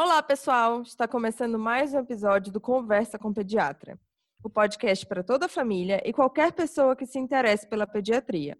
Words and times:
Olá, 0.00 0.22
pessoal! 0.22 0.82
Está 0.82 1.08
começando 1.08 1.58
mais 1.58 1.92
um 1.92 1.98
episódio 1.98 2.52
do 2.52 2.60
Conversa 2.60 3.18
com 3.18 3.34
Pediatra, 3.34 3.98
o 4.44 4.48
podcast 4.48 5.04
para 5.04 5.24
toda 5.24 5.46
a 5.46 5.48
família 5.48 6.00
e 6.04 6.12
qualquer 6.12 6.52
pessoa 6.52 6.94
que 6.94 7.04
se 7.04 7.18
interesse 7.18 7.66
pela 7.66 7.84
pediatria. 7.84 8.56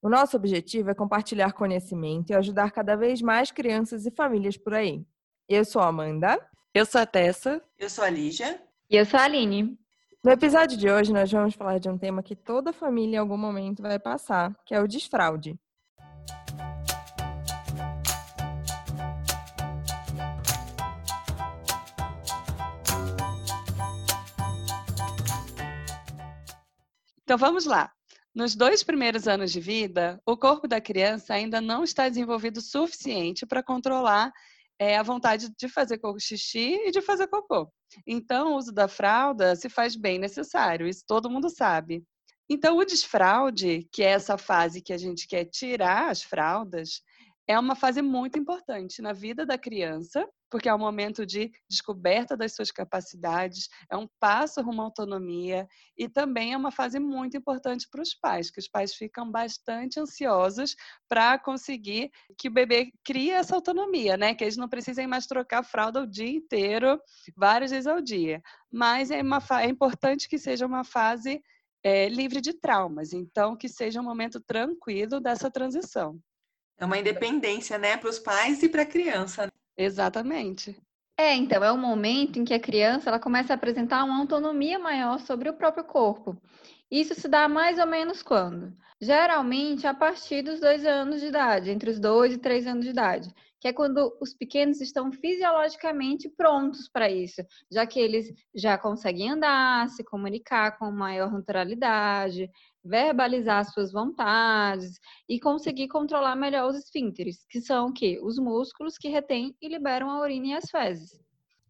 O 0.00 0.08
nosso 0.08 0.38
objetivo 0.38 0.88
é 0.88 0.94
compartilhar 0.94 1.52
conhecimento 1.52 2.30
e 2.30 2.34
ajudar 2.34 2.70
cada 2.70 2.96
vez 2.96 3.20
mais 3.20 3.50
crianças 3.50 4.06
e 4.06 4.10
famílias 4.10 4.56
por 4.56 4.72
aí. 4.72 5.04
Eu 5.46 5.66
sou 5.66 5.82
a 5.82 5.88
Amanda. 5.88 6.40
Eu 6.72 6.86
sou 6.86 7.02
a 7.02 7.04
Tessa. 7.04 7.62
Eu 7.78 7.90
sou 7.90 8.02
a 8.02 8.08
Lígia. 8.08 8.58
E 8.88 8.96
eu 8.96 9.04
sou 9.04 9.20
a 9.20 9.24
Aline. 9.24 9.78
No 10.24 10.30
episódio 10.30 10.78
de 10.78 10.90
hoje, 10.90 11.12
nós 11.12 11.30
vamos 11.30 11.54
falar 11.54 11.76
de 11.76 11.90
um 11.90 11.98
tema 11.98 12.22
que 12.22 12.34
toda 12.34 12.72
família 12.72 13.16
em 13.16 13.18
algum 13.18 13.36
momento 13.36 13.82
vai 13.82 13.98
passar, 13.98 14.56
que 14.64 14.74
é 14.74 14.80
o 14.80 14.88
desfraude. 14.88 15.60
Então 27.30 27.38
vamos 27.38 27.64
lá. 27.64 27.92
Nos 28.34 28.56
dois 28.56 28.82
primeiros 28.82 29.28
anos 29.28 29.52
de 29.52 29.60
vida, 29.60 30.20
o 30.26 30.36
corpo 30.36 30.66
da 30.66 30.80
criança 30.80 31.32
ainda 31.32 31.60
não 31.60 31.84
está 31.84 32.08
desenvolvido 32.08 32.56
o 32.56 32.60
suficiente 32.60 33.46
para 33.46 33.62
controlar 33.62 34.32
é, 34.80 34.98
a 34.98 35.02
vontade 35.04 35.48
de 35.56 35.68
fazer 35.68 36.00
xixi 36.18 36.74
e 36.86 36.90
de 36.90 37.00
fazer 37.00 37.28
cocô. 37.28 37.72
Então, 38.04 38.54
o 38.54 38.56
uso 38.56 38.72
da 38.72 38.88
fralda 38.88 39.54
se 39.54 39.68
faz 39.68 39.94
bem 39.94 40.18
necessário, 40.18 40.88
isso 40.88 41.04
todo 41.06 41.30
mundo 41.30 41.48
sabe. 41.48 42.02
Então, 42.48 42.76
o 42.76 42.84
desfraude, 42.84 43.88
que 43.92 44.02
é 44.02 44.08
essa 44.08 44.36
fase 44.36 44.82
que 44.82 44.92
a 44.92 44.98
gente 44.98 45.28
quer 45.28 45.44
tirar 45.44 46.10
as 46.10 46.24
fraldas, 46.24 47.00
é 47.46 47.56
uma 47.56 47.76
fase 47.76 48.02
muito 48.02 48.40
importante 48.40 49.00
na 49.00 49.12
vida 49.12 49.46
da 49.46 49.56
criança, 49.56 50.28
porque 50.50 50.68
é 50.68 50.74
um 50.74 50.78
momento 50.78 51.24
de 51.24 51.50
descoberta 51.68 52.36
das 52.36 52.54
suas 52.54 52.70
capacidades, 52.70 53.68
é 53.90 53.96
um 53.96 54.08
passo 54.18 54.60
rumo 54.60 54.82
à 54.82 54.84
autonomia 54.84 55.66
e 55.96 56.08
também 56.08 56.52
é 56.52 56.56
uma 56.56 56.72
fase 56.72 56.98
muito 56.98 57.36
importante 57.36 57.86
para 57.90 58.02
os 58.02 58.14
pais, 58.14 58.50
que 58.50 58.58
os 58.58 58.68
pais 58.68 58.94
ficam 58.94 59.30
bastante 59.30 60.00
ansiosos 60.00 60.74
para 61.08 61.38
conseguir 61.38 62.10
que 62.36 62.48
o 62.48 62.52
bebê 62.52 62.90
crie 63.04 63.30
essa 63.30 63.54
autonomia, 63.54 64.16
né? 64.16 64.34
Que 64.34 64.44
eles 64.44 64.56
não 64.56 64.68
precisem 64.68 65.06
mais 65.06 65.26
trocar 65.26 65.62
fralda 65.62 66.02
o 66.02 66.06
dia 66.06 66.30
inteiro, 66.30 67.00
várias 67.36 67.70
vezes 67.70 67.86
ao 67.86 68.00
dia. 68.00 68.42
Mas 68.70 69.10
é, 69.10 69.22
uma, 69.22 69.42
é 69.60 69.66
importante 69.66 70.28
que 70.28 70.38
seja 70.38 70.66
uma 70.66 70.84
fase 70.84 71.42
é, 71.82 72.08
livre 72.08 72.40
de 72.40 72.52
traumas, 72.52 73.12
então 73.12 73.56
que 73.56 73.68
seja 73.68 74.00
um 74.00 74.04
momento 74.04 74.40
tranquilo 74.40 75.20
dessa 75.20 75.50
transição. 75.50 76.18
É 76.78 76.84
uma 76.84 76.98
independência, 76.98 77.78
né, 77.78 77.96
para 77.96 78.08
os 78.08 78.18
pais 78.18 78.62
e 78.62 78.68
para 78.68 78.82
a 78.82 78.86
criança. 78.86 79.50
Exatamente. 79.76 80.76
É, 81.18 81.34
então, 81.34 81.62
é 81.62 81.70
o 81.70 81.76
momento 81.76 82.38
em 82.38 82.44
que 82.44 82.54
a 82.54 82.60
criança 82.60 83.10
ela 83.10 83.18
começa 83.20 83.52
a 83.52 83.56
apresentar 83.56 84.04
uma 84.04 84.18
autonomia 84.20 84.78
maior 84.78 85.18
sobre 85.20 85.48
o 85.50 85.54
próprio 85.54 85.84
corpo. 85.84 86.40
Isso 86.90 87.14
se 87.14 87.28
dá 87.28 87.48
mais 87.48 87.78
ou 87.78 87.86
menos 87.86 88.22
quando? 88.22 88.74
Geralmente 89.00 89.86
a 89.86 89.94
partir 89.94 90.42
dos 90.42 90.60
dois 90.60 90.84
anos 90.84 91.20
de 91.20 91.26
idade, 91.26 91.70
entre 91.70 91.90
os 91.90 91.98
dois 91.98 92.34
e 92.34 92.38
três 92.38 92.66
anos 92.66 92.84
de 92.84 92.90
idade, 92.90 93.32
que 93.60 93.68
é 93.68 93.72
quando 93.72 94.16
os 94.20 94.34
pequenos 94.34 94.80
estão 94.80 95.12
fisiologicamente 95.12 96.28
prontos 96.28 96.88
para 96.88 97.10
isso, 97.10 97.42
já 97.70 97.86
que 97.86 98.00
eles 98.00 98.32
já 98.54 98.76
conseguem 98.78 99.30
andar, 99.30 99.88
se 99.90 100.02
comunicar 100.04 100.78
com 100.78 100.90
maior 100.90 101.30
naturalidade, 101.32 102.50
verbalizar 102.84 103.64
suas 103.64 103.92
vontades 103.92 104.98
e 105.28 105.38
conseguir 105.38 105.88
controlar 105.88 106.36
melhor 106.36 106.70
os 106.70 106.76
esfínteres, 106.76 107.44
que 107.48 107.60
são 107.60 107.88
o 107.88 107.92
quê? 107.92 108.18
Os 108.22 108.38
músculos 108.38 108.96
que 108.96 109.08
retêm 109.08 109.54
e 109.60 109.68
liberam 109.68 110.10
a 110.10 110.20
urina 110.20 110.46
e 110.48 110.52
as 110.54 110.70
fezes. 110.70 111.20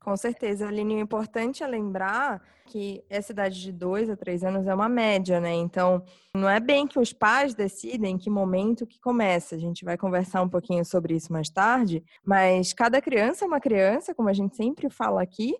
Com 0.00 0.16
certeza, 0.16 0.66
Aline, 0.66 0.94
o 0.94 1.00
importante 1.00 1.62
é 1.62 1.66
lembrar 1.66 2.42
que 2.64 3.04
essa 3.10 3.32
idade 3.32 3.60
de 3.60 3.70
2 3.70 4.08
a 4.08 4.16
3 4.16 4.44
anos 4.44 4.66
é 4.66 4.74
uma 4.74 4.88
média, 4.88 5.38
né? 5.38 5.52
Então, 5.52 6.02
não 6.34 6.48
é 6.48 6.58
bem 6.58 6.86
que 6.86 6.98
os 6.98 7.12
pais 7.12 7.54
decidem 7.54 8.16
que 8.16 8.30
momento 8.30 8.86
que 8.86 8.98
começa. 8.98 9.56
A 9.56 9.58
gente 9.58 9.84
vai 9.84 9.98
conversar 9.98 10.40
um 10.40 10.48
pouquinho 10.48 10.84
sobre 10.86 11.14
isso 11.14 11.30
mais 11.30 11.50
tarde, 11.50 12.02
mas 12.24 12.72
cada 12.72 13.02
criança 13.02 13.44
é 13.44 13.48
uma 13.48 13.60
criança, 13.60 14.14
como 14.14 14.30
a 14.30 14.32
gente 14.32 14.56
sempre 14.56 14.88
fala 14.88 15.20
aqui, 15.20 15.54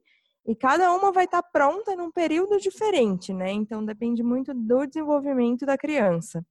e 0.47 0.55
cada 0.55 0.93
uma 0.93 1.13
vai 1.13 1.25
estar 1.25 1.43
pronta 1.43 1.95
num 1.95 2.11
período 2.11 2.59
diferente, 2.59 3.33
né? 3.33 3.53
Então 3.53 3.85
depende 3.85 4.23
muito 4.23 4.53
do 4.55 4.87
desenvolvimento 4.87 5.67
da 5.67 5.77
criança. 5.77 6.45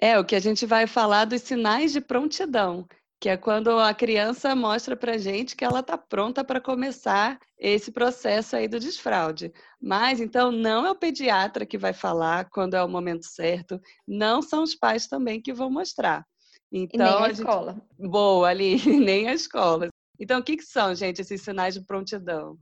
É, 0.00 0.18
o 0.18 0.24
que 0.24 0.34
a 0.34 0.40
gente 0.40 0.66
vai 0.66 0.86
falar 0.86 1.24
dos 1.24 1.42
sinais 1.42 1.92
de 1.92 2.00
prontidão, 2.00 2.86
que 3.20 3.28
é 3.28 3.36
quando 3.36 3.70
a 3.78 3.94
criança 3.94 4.54
mostra 4.54 4.96
para 4.96 5.16
gente 5.18 5.54
que 5.54 5.64
ela 5.64 5.80
está 5.80 5.96
pronta 5.96 6.44
para 6.44 6.60
começar 6.60 7.38
esse 7.58 7.92
processo 7.92 8.56
aí 8.56 8.66
do 8.66 8.80
desfraude. 8.80 9.52
Mas 9.80 10.20
então 10.20 10.50
não 10.50 10.84
é 10.84 10.90
o 10.90 10.96
pediatra 10.96 11.64
que 11.64 11.78
vai 11.78 11.92
falar 11.92 12.50
quando 12.50 12.74
é 12.74 12.82
o 12.82 12.88
momento 12.88 13.24
certo, 13.24 13.80
não 14.06 14.42
são 14.42 14.62
os 14.62 14.74
pais 14.74 15.06
também 15.06 15.40
que 15.40 15.52
vão 15.52 15.70
mostrar. 15.70 16.26
Então, 16.72 17.06
e 17.06 17.10
nem 17.10 17.14
a, 17.14 17.24
a 17.24 17.28
gente... 17.28 17.38
escola. 17.38 17.82
Boa 17.98 18.48
ali, 18.48 18.76
nem 18.98 19.28
a 19.28 19.32
escola. 19.32 19.88
Então, 20.18 20.40
o 20.40 20.42
que, 20.42 20.56
que 20.56 20.64
são, 20.64 20.94
gente, 20.94 21.20
esses 21.20 21.40
sinais 21.40 21.74
de 21.74 21.84
prontidão? 21.84 22.58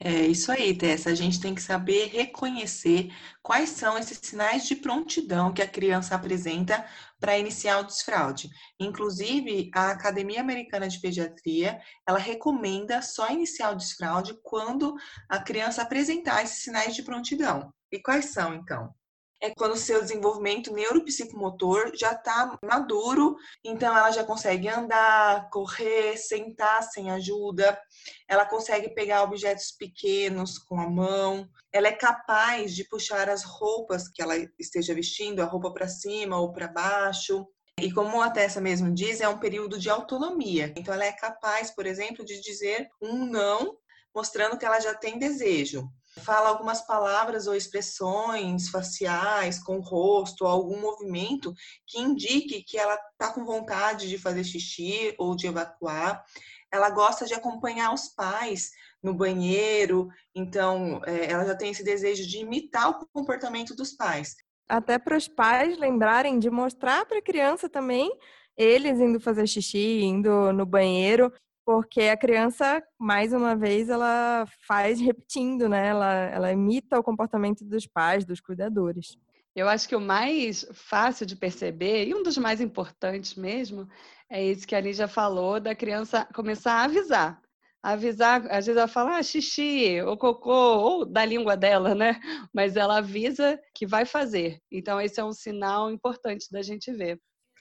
É 0.00 0.26
isso 0.26 0.52
aí, 0.52 0.76
Tessa. 0.76 1.10
A 1.10 1.14
gente 1.14 1.40
tem 1.40 1.54
que 1.54 1.60
saber 1.62 2.06
reconhecer 2.06 3.12
quais 3.42 3.70
são 3.70 3.98
esses 3.98 4.18
sinais 4.22 4.64
de 4.66 4.76
prontidão 4.76 5.52
que 5.52 5.60
a 5.60 5.66
criança 5.68 6.14
apresenta 6.14 6.86
para 7.18 7.36
iniciar 7.38 7.80
o 7.80 7.84
desfraude. 7.84 8.48
Inclusive, 8.78 9.70
a 9.74 9.90
Academia 9.90 10.40
Americana 10.40 10.88
de 10.88 11.00
Pediatria, 11.00 11.80
ela 12.06 12.18
recomenda 12.18 13.02
só 13.02 13.28
iniciar 13.30 13.72
o 13.72 13.76
desfraude 13.76 14.38
quando 14.42 14.94
a 15.28 15.40
criança 15.40 15.82
apresentar 15.82 16.44
esses 16.44 16.62
sinais 16.62 16.94
de 16.94 17.02
prontidão. 17.02 17.72
E 17.90 18.00
quais 18.00 18.26
são, 18.26 18.54
então? 18.54 18.94
É 19.40 19.50
quando 19.50 19.72
o 19.72 19.76
seu 19.76 20.00
desenvolvimento 20.00 20.72
neuropsicomotor 20.72 21.92
já 21.94 22.12
está 22.12 22.58
maduro, 22.62 23.36
então 23.64 23.96
ela 23.96 24.10
já 24.10 24.24
consegue 24.24 24.68
andar, 24.68 25.48
correr, 25.50 26.16
sentar 26.16 26.82
sem 26.82 27.10
ajuda, 27.10 27.80
ela 28.28 28.44
consegue 28.44 28.88
pegar 28.90 29.22
objetos 29.22 29.70
pequenos 29.70 30.58
com 30.58 30.80
a 30.80 30.88
mão, 30.88 31.48
ela 31.72 31.88
é 31.88 31.92
capaz 31.92 32.74
de 32.74 32.84
puxar 32.84 33.28
as 33.28 33.44
roupas 33.44 34.08
que 34.08 34.20
ela 34.20 34.34
esteja 34.58 34.94
vestindo, 34.94 35.40
a 35.40 35.46
roupa 35.46 35.72
para 35.72 35.88
cima 35.88 36.38
ou 36.38 36.52
para 36.52 36.68
baixo. 36.68 37.46
E 37.80 37.92
como 37.92 38.20
a 38.20 38.28
Tessa 38.28 38.60
mesmo 38.60 38.92
diz, 38.92 39.20
é 39.20 39.28
um 39.28 39.38
período 39.38 39.78
de 39.78 39.88
autonomia. 39.88 40.74
Então 40.76 40.92
ela 40.92 41.04
é 41.04 41.12
capaz, 41.12 41.70
por 41.70 41.86
exemplo, 41.86 42.24
de 42.24 42.40
dizer 42.40 42.88
um 43.00 43.24
não, 43.24 43.76
mostrando 44.12 44.58
que 44.58 44.66
ela 44.66 44.80
já 44.80 44.94
tem 44.94 45.16
desejo 45.16 45.88
fala 46.18 46.48
algumas 46.48 46.82
palavras 46.86 47.46
ou 47.46 47.54
expressões 47.54 48.68
faciais 48.68 49.58
com 49.62 49.78
o 49.78 49.82
rosto, 49.82 50.44
algum 50.44 50.80
movimento 50.80 51.52
que 51.86 52.00
indique 52.00 52.62
que 52.62 52.76
ela 52.76 52.98
está 53.12 53.32
com 53.32 53.44
vontade 53.44 54.08
de 54.08 54.18
fazer 54.18 54.44
xixi 54.44 55.14
ou 55.18 55.34
de 55.34 55.46
evacuar. 55.46 56.22
Ela 56.70 56.90
gosta 56.90 57.24
de 57.24 57.34
acompanhar 57.34 57.94
os 57.94 58.08
pais 58.08 58.70
no 59.02 59.14
banheiro, 59.14 60.08
então 60.34 61.00
é, 61.06 61.30
ela 61.30 61.46
já 61.46 61.54
tem 61.54 61.70
esse 61.70 61.84
desejo 61.84 62.26
de 62.26 62.38
imitar 62.38 62.90
o 62.90 63.06
comportamento 63.12 63.74
dos 63.74 63.92
pais. 63.92 64.36
Até 64.68 64.98
para 64.98 65.16
os 65.16 65.28
pais 65.28 65.78
lembrarem 65.78 66.38
de 66.38 66.50
mostrar 66.50 67.06
para 67.06 67.18
a 67.18 67.22
criança 67.22 67.68
também 67.68 68.10
eles 68.56 68.98
indo 68.98 69.20
fazer 69.20 69.46
xixi, 69.46 70.02
indo 70.02 70.52
no 70.52 70.66
banheiro, 70.66 71.32
porque 71.68 72.00
a 72.00 72.16
criança, 72.16 72.82
mais 72.98 73.34
uma 73.34 73.54
vez, 73.54 73.90
ela 73.90 74.46
faz 74.66 74.98
repetindo, 75.04 75.68
né? 75.68 75.88
Ela, 75.88 76.14
ela 76.14 76.50
imita 76.50 76.98
o 76.98 77.02
comportamento 77.02 77.62
dos 77.62 77.86
pais, 77.86 78.24
dos 78.24 78.40
cuidadores. 78.40 79.18
Eu 79.54 79.68
acho 79.68 79.86
que 79.86 79.94
o 79.94 80.00
mais 80.00 80.66
fácil 80.72 81.26
de 81.26 81.36
perceber, 81.36 82.06
e 82.06 82.14
um 82.14 82.22
dos 82.22 82.38
mais 82.38 82.62
importantes 82.62 83.34
mesmo, 83.34 83.86
é 84.30 84.42
isso 84.42 84.66
que 84.66 84.74
a 84.74 84.80
Lígia 84.80 85.06
falou, 85.06 85.60
da 85.60 85.74
criança 85.74 86.26
começar 86.34 86.72
a 86.72 86.84
avisar. 86.84 87.38
Avisar, 87.82 88.46
às 88.46 88.64
vezes 88.64 88.78
ela 88.78 88.88
fala 88.88 89.18
ah, 89.18 89.22
xixi, 89.22 90.00
ou 90.00 90.16
cocô, 90.16 90.50
ou 90.50 91.04
da 91.04 91.22
língua 91.22 91.54
dela, 91.54 91.94
né? 91.94 92.18
Mas 92.50 92.76
ela 92.76 92.96
avisa 92.96 93.60
que 93.74 93.86
vai 93.86 94.06
fazer. 94.06 94.58
Então, 94.72 94.98
esse 94.98 95.20
é 95.20 95.24
um 95.24 95.34
sinal 95.34 95.90
importante 95.90 96.46
da 96.50 96.62
gente 96.62 96.90
ver. 96.90 97.20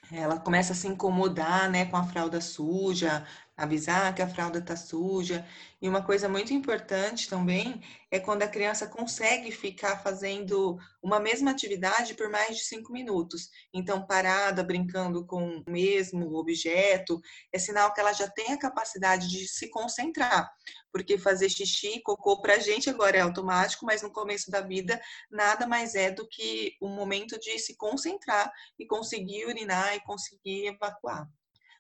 Ela 0.10 0.40
começa 0.40 0.72
a 0.72 0.76
se 0.76 0.88
incomodar, 0.88 1.70
né, 1.70 1.86
com 1.86 1.98
a 1.98 2.04
fralda 2.04 2.40
suja, 2.40 3.26
avisar 3.58 4.14
que 4.14 4.22
a 4.22 4.30
fralda 4.30 4.60
está 4.60 4.76
suja. 4.76 5.44
E 5.82 5.90
uma 5.90 6.04
coisa 6.04 6.30
muito 6.30 6.54
importante 6.54 7.28
também 7.28 7.82
é 8.12 8.20
quando 8.20 8.44
a 8.44 8.48
criança 8.48 8.88
consegue 8.88 9.52
ficar 9.52 9.98
fazendo 9.98 10.78
uma 11.02 11.20
mesma 11.20 11.52
atividade 11.52 12.14
por 12.14 12.30
mais 12.30 12.56
de 12.56 12.64
cinco 12.64 12.94
minutos. 12.94 13.50
Então, 13.74 14.06
parada, 14.06 14.64
brincando 14.64 15.26
com 15.26 15.58
o 15.60 15.64
mesmo 15.68 16.36
objeto, 16.36 17.20
é 17.52 17.58
sinal 17.58 17.92
que 17.94 18.00
ela 18.00 18.14
já 18.14 18.30
tem 18.30 18.54
a 18.54 18.60
capacidade 18.60 19.28
de 19.28 19.48
se 19.48 19.70
concentrar. 19.70 20.50
Porque 20.92 21.18
fazer 21.18 21.50
xixi, 21.50 22.02
cocô, 22.04 22.42
para 22.42 22.56
a 22.56 22.60
gente 22.60 22.90
agora 22.90 23.18
é 23.18 23.22
automático, 23.22 23.86
mas 23.86 24.04
no 24.04 24.12
começo 24.12 24.52
da 24.52 24.62
vida 24.62 25.00
nada 25.32 25.68
mais 25.68 25.96
é 25.96 26.12
do 26.12 26.28
que 26.28 26.76
um 26.82 26.90
momento 26.90 27.40
de 27.40 27.58
se 27.58 27.76
concentrar 27.76 28.52
e 28.80 28.86
conseguir 28.86 29.46
urinar 29.46 29.96
e 29.96 30.00
conseguir 30.02 30.68
evacuar. 30.68 31.28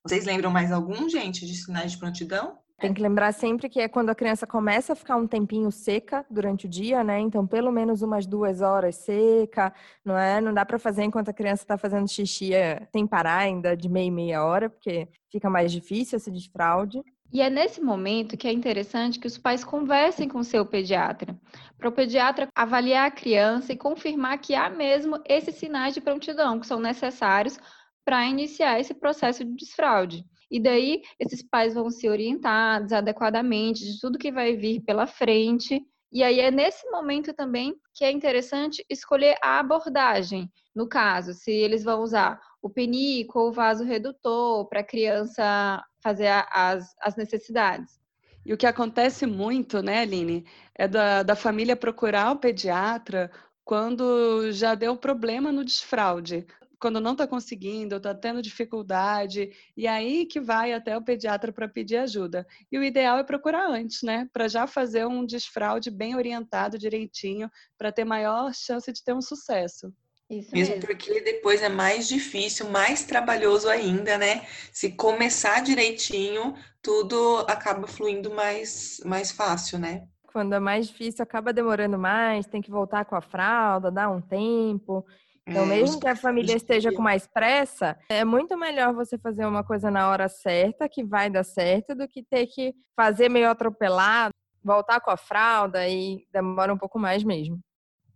Vocês 0.03 0.25
lembram 0.25 0.51
mais 0.51 0.71
algum, 0.71 1.09
gente, 1.09 1.45
de 1.45 1.55
sinais 1.55 1.91
de 1.91 1.97
prontidão? 1.97 2.57
Tem 2.79 2.93
que 2.93 3.01
lembrar 3.01 3.31
sempre 3.31 3.67
que 3.69 3.79
é 3.79 3.87
quando 3.87 4.11
a 4.11 4.15
criança 4.15 4.45
começa 4.45 4.93
a 4.93 4.95
ficar 4.95 5.17
um 5.17 5.25
tempinho 5.25 5.71
seca 5.71 6.23
durante 6.29 6.67
o 6.67 6.69
dia, 6.69 7.03
né? 7.03 7.19
Então, 7.19 7.45
pelo 7.47 7.71
menos 7.71 8.03
umas 8.03 8.27
duas 8.27 8.61
horas 8.61 8.97
seca, 8.97 9.73
não 10.05 10.15
é? 10.15 10.39
Não 10.39 10.53
dá 10.53 10.63
para 10.63 10.77
fazer 10.77 11.03
enquanto 11.03 11.29
a 11.29 11.33
criança 11.33 11.63
está 11.63 11.75
fazendo 11.75 12.07
xixi 12.07 12.53
é, 12.53 12.87
sem 12.91 13.07
parar 13.07 13.39
ainda 13.39 13.75
de 13.75 13.89
meia 13.89 14.05
e 14.05 14.11
meia 14.11 14.45
hora, 14.45 14.69
porque 14.69 15.07
fica 15.31 15.49
mais 15.49 15.71
difícil 15.71 16.17
esse 16.17 16.29
desfraude. 16.29 17.01
E 17.33 17.41
é 17.41 17.49
nesse 17.49 17.81
momento 17.81 18.37
que 18.37 18.47
é 18.47 18.51
interessante 18.51 19.19
que 19.19 19.27
os 19.27 19.39
pais 19.39 19.63
conversem 19.63 20.29
com 20.29 20.39
o 20.39 20.43
seu 20.43 20.63
pediatra, 20.63 21.35
para 21.79 21.89
o 21.89 21.91
pediatra 21.91 22.47
avaliar 22.55 23.07
a 23.07 23.11
criança 23.11 23.73
e 23.73 23.77
confirmar 23.77 24.37
que 24.37 24.53
há 24.53 24.69
mesmo 24.69 25.19
esses 25.25 25.55
sinais 25.55 25.95
de 25.95 25.99
prontidão 25.99 26.59
que 26.59 26.67
são 26.67 26.79
necessários 26.79 27.59
para 28.07 28.25
iniciar 28.25 28.79
esse 28.79 28.93
processo 28.93 29.43
de 29.43 29.53
desfraude. 29.53 30.23
E 30.49 30.61
daí 30.61 31.01
esses 31.19 31.43
pais 31.43 31.73
vão 31.73 31.89
ser 31.89 32.07
orientados 32.07 32.93
adequadamente 32.93 33.83
de 33.83 33.99
tudo 33.99 34.17
que 34.17 34.31
vai 34.31 34.55
vir 34.55 34.79
pela 34.79 35.05
frente. 35.05 35.85
E 36.09 36.23
aí 36.23 36.39
é 36.39 36.49
nesse 36.49 36.89
momento 36.89 37.33
também 37.33 37.75
que 37.93 38.05
é 38.05 38.09
interessante 38.09 38.81
escolher 38.89 39.35
a 39.43 39.59
abordagem. 39.59 40.49
No 40.73 40.87
caso, 40.87 41.33
se 41.33 41.51
eles 41.51 41.83
vão 41.83 42.01
usar 42.01 42.39
o 42.61 42.69
penico 42.69 43.41
ou 43.41 43.49
o 43.49 43.51
vaso 43.51 43.83
redutor 43.83 44.69
para 44.69 44.79
a 44.79 44.85
criança 44.85 45.83
fazer 46.01 46.29
as, 46.49 46.95
as 47.01 47.17
necessidades. 47.17 47.99
E 48.45 48.53
o 48.53 48.57
que 48.57 48.65
acontece 48.65 49.25
muito, 49.25 49.81
né, 49.81 49.99
Aline, 49.99 50.45
é 50.73 50.87
da, 50.87 51.23
da 51.23 51.35
família 51.35 51.75
procurar 51.75 52.31
o 52.31 52.37
pediatra 52.37 53.29
quando 53.65 54.49
já 54.53 54.75
deu 54.75 54.95
problema 54.95 55.51
no 55.51 55.65
desfraude 55.65 56.47
quando 56.79 57.01
não 57.01 57.13
está 57.13 57.27
conseguindo, 57.27 57.95
está 57.95 58.13
tendo 58.13 58.41
dificuldade, 58.41 59.49
e 59.75 59.87
aí 59.87 60.25
que 60.25 60.39
vai 60.39 60.73
até 60.73 60.95
o 60.95 61.03
pediatra 61.03 61.51
para 61.51 61.67
pedir 61.67 61.97
ajuda. 61.97 62.45
E 62.71 62.77
o 62.77 62.83
ideal 62.83 63.17
é 63.17 63.23
procurar 63.23 63.67
antes, 63.69 64.03
né? 64.03 64.29
Para 64.31 64.47
já 64.47 64.67
fazer 64.67 65.05
um 65.05 65.25
desfraude 65.25 65.89
bem 65.89 66.15
orientado, 66.15 66.77
direitinho, 66.77 67.49
para 67.77 67.91
ter 67.91 68.05
maior 68.05 68.53
chance 68.53 68.91
de 68.91 69.03
ter 69.03 69.13
um 69.13 69.21
sucesso. 69.21 69.91
Isso 70.29 70.51
mesmo, 70.53 70.75
mesmo 70.75 70.85
porque 70.85 71.21
depois 71.21 71.61
é 71.61 71.69
mais 71.69 72.07
difícil, 72.07 72.69
mais 72.69 73.05
trabalhoso 73.05 73.69
ainda, 73.69 74.17
né? 74.17 74.45
Se 74.73 74.91
começar 74.91 75.61
direitinho, 75.61 76.53
tudo 76.81 77.45
acaba 77.47 77.87
fluindo 77.87 78.29
mais, 78.31 78.99
mais 79.05 79.31
fácil, 79.31 79.79
né? 79.79 80.05
Quando 80.33 80.53
é 80.53 80.59
mais 80.59 80.87
difícil, 80.87 81.23
acaba 81.23 81.53
demorando 81.53 81.97
mais, 81.97 82.45
tem 82.45 82.61
que 82.61 82.69
voltar 82.69 83.05
com 83.05 83.15
a 83.15 83.21
fralda, 83.21 83.89
dar 83.89 84.09
um 84.09 84.21
tempo. 84.21 85.05
Então, 85.47 85.63
é, 85.63 85.65
mesmo 85.67 85.99
que 85.99 86.07
a 86.07 86.15
família 86.15 86.55
esteja 86.55 86.91
com 86.91 87.01
mais 87.01 87.25
pressa, 87.25 87.97
é 88.09 88.25
muito 88.25 88.57
melhor 88.57 88.93
você 88.93 89.17
fazer 89.17 89.45
uma 89.45 89.63
coisa 89.63 89.89
na 89.89 90.09
hora 90.09 90.27
certa, 90.27 90.89
que 90.89 91.05
vai 91.05 91.29
dar 91.29 91.45
certo, 91.45 91.95
do 91.95 92.07
que 92.07 92.21
ter 92.21 92.47
que 92.47 92.73
fazer 92.95 93.29
meio 93.29 93.49
atropelado, 93.49 94.33
voltar 94.61 94.99
com 94.99 95.09
a 95.09 95.15
fralda 95.15 95.87
e 95.87 96.27
demora 96.33 96.73
um 96.73 96.77
pouco 96.77 96.99
mais 96.99 97.23
mesmo. 97.23 97.59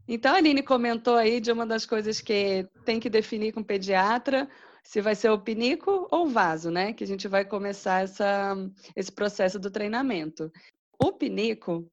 Então, 0.08 0.34
a 0.34 0.38
Aline 0.38 0.62
comentou 0.62 1.16
aí 1.16 1.40
de 1.40 1.52
uma 1.52 1.66
das 1.66 1.86
coisas 1.86 2.20
que 2.20 2.68
tem 2.84 3.00
que 3.00 3.10
definir 3.10 3.54
com 3.54 3.62
o 3.62 3.66
pediatra, 3.66 4.50
se 4.84 5.00
vai 5.00 5.16
ser 5.16 5.30
o 5.30 5.40
pinico 5.40 6.08
ou 6.12 6.26
o 6.26 6.30
vaso, 6.30 6.70
né? 6.70 6.92
Que 6.92 7.06
a 7.06 7.08
gente 7.08 7.30
vai 7.30 7.46
começar 7.46 8.04
essa, 8.04 8.58
esse 8.94 9.12
processo 9.12 9.58
do 9.58 9.72
treinamento. 9.72 10.52
O 11.02 11.14
pinico, 11.14 11.88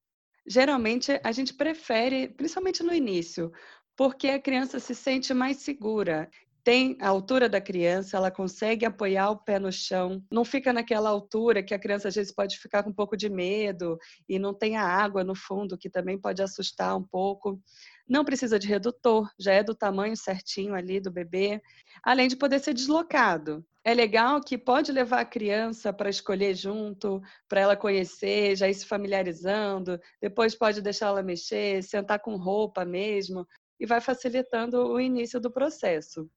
geralmente, 0.47 1.21
a 1.23 1.31
gente 1.31 1.55
prefere, 1.55 2.29
principalmente 2.29 2.83
no 2.83 2.93
início, 2.93 3.53
porque 3.99 4.29
a 4.29 4.41
criança 4.41 4.79
se 4.79 4.95
sente 4.95 5.35
mais 5.35 5.57
segura. 5.57 6.31
Tem 6.63 6.97
a 7.01 7.09
altura 7.09 7.49
da 7.49 7.61
criança, 7.61 8.17
ela 8.17 8.31
consegue 8.31 8.87
apoiar 8.87 9.31
o 9.31 9.39
pé 9.39 9.59
no 9.59 9.73
chão, 9.73 10.23
não 10.31 10.45
fica 10.45 10.73
naquela 10.73 11.11
altura 11.11 11.65
que 11.65 11.75
a 11.75 11.79
criança 11.79 12.07
às 12.07 12.15
vezes 12.15 12.33
pode 12.33 12.59
ficar 12.59 12.85
com 12.85 12.91
um 12.91 12.95
pouco 12.95 13.17
de 13.17 13.29
medo 13.29 13.99
e 14.29 14.39
não 14.39 14.55
tem 14.55 14.77
a 14.77 14.85
água 14.85 15.25
no 15.25 15.35
fundo, 15.35 15.77
que 15.77 15.91
também 15.91 16.17
pode 16.17 16.41
assustar 16.41 16.97
um 16.97 17.03
pouco. 17.03 17.61
Não 18.09 18.25
precisa 18.25 18.57
de 18.57 18.69
redutor, 18.69 19.29
já 19.37 19.53
é 19.53 19.65
do 19.65 19.75
tamanho 19.75 20.17
certinho 20.17 20.75
ali 20.75 21.01
do 21.01 21.11
bebê, 21.11 21.61
além 22.01 22.29
de 22.29 22.37
poder 22.37 22.61
ser 22.61 22.75
deslocado. 22.75 23.65
É 23.83 23.95
legal 23.95 24.41
que 24.41 24.59
pode 24.59 24.93
levar 24.93 25.21
a 25.21 25.25
criança 25.25 25.93
para 25.93 26.11
escolher 26.11 26.55
junto, 26.55 27.21
para 27.49 27.63
ela 27.63 27.77
conhecer, 27.77 28.55
já 28.55 28.69
ir 28.69 28.75
se 28.75 28.87
familiarizando, 28.87 29.99
depois 30.21 30.55
pode 30.55 30.83
deixar 30.83 31.07
ela 31.07 31.23
mexer, 31.23 31.83
sentar 31.83 32.21
com 32.21 32.37
roupa 32.37 32.85
mesmo, 32.85 33.47
e 33.79 33.87
vai 33.87 34.01
facilitando 34.01 34.87
o 34.87 35.01
início 35.01 35.41
do 35.41 35.51
processo. 35.51 36.29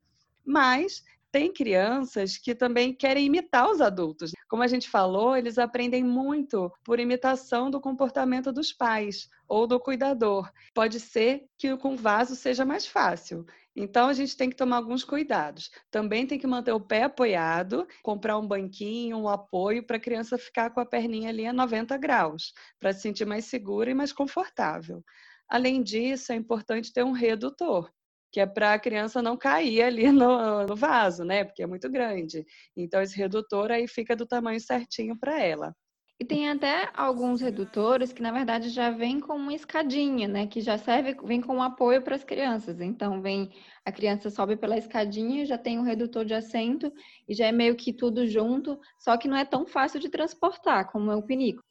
Mas 0.45 1.03
tem 1.31 1.51
crianças 1.51 2.37
que 2.37 2.53
também 2.53 2.93
querem 2.93 3.25
imitar 3.25 3.69
os 3.69 3.79
adultos. 3.79 4.31
Como 4.49 4.63
a 4.63 4.67
gente 4.67 4.89
falou, 4.89 5.37
eles 5.37 5.57
aprendem 5.57 6.03
muito 6.03 6.69
por 6.83 6.99
imitação 6.99 7.71
do 7.71 7.79
comportamento 7.79 8.51
dos 8.51 8.73
pais 8.73 9.29
ou 9.47 9.65
do 9.65 9.79
cuidador. 9.79 10.51
Pode 10.73 10.99
ser 10.99 11.45
que 11.57 11.75
com 11.77 11.95
vaso 11.95 12.35
seja 12.35 12.65
mais 12.65 12.85
fácil. 12.85 13.45
Então 13.73 14.09
a 14.09 14.13
gente 14.13 14.35
tem 14.35 14.49
que 14.49 14.55
tomar 14.57 14.75
alguns 14.75 15.05
cuidados. 15.05 15.71
Também 15.89 16.27
tem 16.27 16.37
que 16.37 16.45
manter 16.45 16.73
o 16.73 16.81
pé 16.81 17.03
apoiado, 17.03 17.87
comprar 18.03 18.37
um 18.37 18.45
banquinho, 18.45 19.17
um 19.17 19.29
apoio 19.29 19.85
para 19.85 19.95
a 19.95 20.01
criança 20.01 20.37
ficar 20.37 20.71
com 20.71 20.81
a 20.81 20.85
perninha 20.85 21.29
ali 21.29 21.45
a 21.45 21.53
90 21.53 21.97
graus, 21.97 22.53
para 22.77 22.91
se 22.91 23.01
sentir 23.01 23.25
mais 23.25 23.45
segura 23.45 23.89
e 23.89 23.93
mais 23.93 24.11
confortável. 24.11 25.01
Além 25.51 25.83
disso, 25.83 26.31
é 26.31 26.35
importante 26.35 26.93
ter 26.93 27.03
um 27.03 27.11
redutor, 27.11 27.91
que 28.31 28.39
é 28.39 28.45
para 28.45 28.73
a 28.73 28.79
criança 28.79 29.21
não 29.21 29.35
cair 29.35 29.81
ali 29.83 30.09
no, 30.09 30.65
no, 30.65 30.75
vaso, 30.77 31.25
né? 31.25 31.43
Porque 31.43 31.61
é 31.61 31.67
muito 31.67 31.89
grande. 31.91 32.45
Então, 32.73 33.01
esse 33.01 33.17
redutor 33.17 33.69
aí 33.69 33.85
fica 33.85 34.15
do 34.15 34.25
tamanho 34.25 34.61
certinho 34.61 35.19
para 35.19 35.37
ela. 35.43 35.75
E 36.17 36.23
tem 36.23 36.49
até 36.49 36.89
alguns 36.93 37.41
redutores 37.41 38.13
que, 38.13 38.21
na 38.21 38.31
verdade, 38.31 38.69
já 38.69 38.91
vem 38.91 39.19
com 39.19 39.35
uma 39.35 39.53
escadinha, 39.53 40.25
né? 40.25 40.47
Que 40.47 40.61
já 40.61 40.77
serve, 40.77 41.17
vem 41.21 41.41
com 41.41 41.57
um 41.57 41.61
apoio 41.61 42.01
para 42.01 42.15
as 42.15 42.23
crianças. 42.23 42.79
Então, 42.79 43.21
vem 43.21 43.51
a 43.85 43.91
criança 43.91 44.29
sobe 44.29 44.55
pela 44.55 44.77
escadinha, 44.77 45.45
já 45.45 45.57
tem 45.57 45.77
um 45.77 45.83
redutor 45.83 46.23
de 46.23 46.33
assento 46.33 46.93
e 47.27 47.33
já 47.33 47.47
é 47.47 47.51
meio 47.51 47.75
que 47.75 47.91
tudo 47.91 48.25
junto, 48.25 48.79
só 48.97 49.17
que 49.17 49.27
não 49.27 49.35
é 49.35 49.43
tão 49.43 49.65
fácil 49.65 49.99
de 49.99 50.07
transportar 50.07 50.89
como 50.89 51.11
é 51.11 51.15
o 51.17 51.23
pinico. 51.23 51.61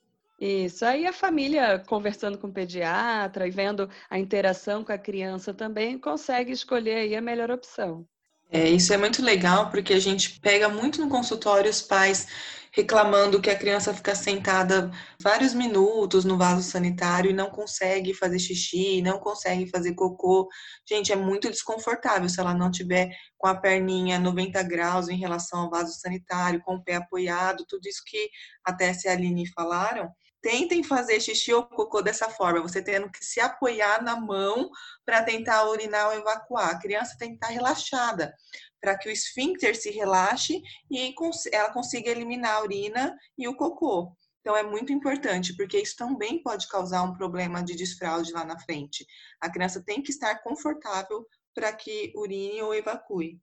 Isso. 0.40 0.86
Aí 0.86 1.06
a 1.06 1.12
família 1.12 1.78
conversando 1.86 2.38
com 2.38 2.46
o 2.46 2.52
pediatra 2.52 3.46
e 3.46 3.50
vendo 3.50 3.90
a 4.08 4.18
interação 4.18 4.82
com 4.82 4.90
a 4.90 4.96
criança 4.96 5.52
também 5.52 5.98
consegue 5.98 6.50
escolher 6.50 6.94
aí 6.96 7.14
a 7.14 7.20
melhor 7.20 7.50
opção. 7.50 8.06
É, 8.50 8.68
isso 8.68 8.92
é 8.92 8.96
muito 8.96 9.22
legal 9.22 9.70
porque 9.70 9.92
a 9.92 10.00
gente 10.00 10.40
pega 10.40 10.68
muito 10.68 11.00
no 11.00 11.10
consultório 11.10 11.70
os 11.70 11.82
pais 11.82 12.26
reclamando 12.72 13.40
que 13.40 13.50
a 13.50 13.58
criança 13.58 13.92
fica 13.92 14.14
sentada 14.14 14.90
vários 15.20 15.52
minutos 15.52 16.24
no 16.24 16.38
vaso 16.38 16.62
sanitário 16.62 17.30
e 17.30 17.34
não 17.34 17.50
consegue 17.50 18.14
fazer 18.14 18.38
xixi, 18.38 19.02
não 19.02 19.18
consegue 19.18 19.68
fazer 19.68 19.94
cocô. 19.94 20.48
Gente, 20.88 21.12
é 21.12 21.16
muito 21.16 21.50
desconfortável 21.50 22.28
se 22.28 22.40
ela 22.40 22.54
não 22.54 22.70
tiver 22.70 23.10
com 23.36 23.48
a 23.48 23.56
perninha 23.56 24.18
90 24.18 24.62
graus 24.62 25.08
em 25.08 25.18
relação 25.18 25.60
ao 25.60 25.70
vaso 25.70 25.92
sanitário, 26.00 26.62
com 26.62 26.76
o 26.76 26.82
pé 26.82 26.94
apoiado, 26.94 27.66
tudo 27.68 27.86
isso 27.86 28.02
que 28.06 28.30
até 28.64 28.92
se 28.94 29.08
a 29.08 29.12
Aline 29.12 29.48
falaram 29.52 30.08
tentem 30.42 30.82
fazer 30.82 31.20
xixi 31.20 31.52
ou 31.52 31.64
cocô 31.64 32.02
dessa 32.02 32.28
forma, 32.28 32.62
você 32.62 32.82
tendo 32.82 33.10
que 33.10 33.24
se 33.24 33.40
apoiar 33.40 34.02
na 34.02 34.16
mão 34.18 34.70
para 35.04 35.22
tentar 35.22 35.68
urinar 35.68 36.08
ou 36.08 36.14
evacuar. 36.14 36.70
A 36.70 36.78
criança 36.78 37.16
tem 37.18 37.30
que 37.30 37.34
estar 37.34 37.48
relaxada, 37.48 38.34
para 38.80 38.96
que 38.96 39.08
o 39.08 39.12
esfíncter 39.12 39.76
se 39.76 39.90
relaxe 39.90 40.62
e 40.90 41.14
ela 41.52 41.72
consiga 41.72 42.10
eliminar 42.10 42.56
a 42.56 42.62
urina 42.62 43.16
e 43.36 43.46
o 43.46 43.56
cocô. 43.56 44.16
Então 44.40 44.56
é 44.56 44.62
muito 44.62 44.92
importante, 44.92 45.54
porque 45.54 45.78
isso 45.78 45.96
também 45.96 46.42
pode 46.42 46.66
causar 46.66 47.02
um 47.02 47.12
problema 47.12 47.62
de 47.62 47.76
desfraude 47.76 48.32
lá 48.32 48.42
na 48.44 48.58
frente. 48.58 49.06
A 49.40 49.50
criança 49.50 49.82
tem 49.84 50.02
que 50.02 50.10
estar 50.10 50.42
confortável 50.42 51.26
para 51.54 51.72
que 51.72 52.10
urine 52.16 52.62
ou 52.62 52.74
evacue. 52.74 53.38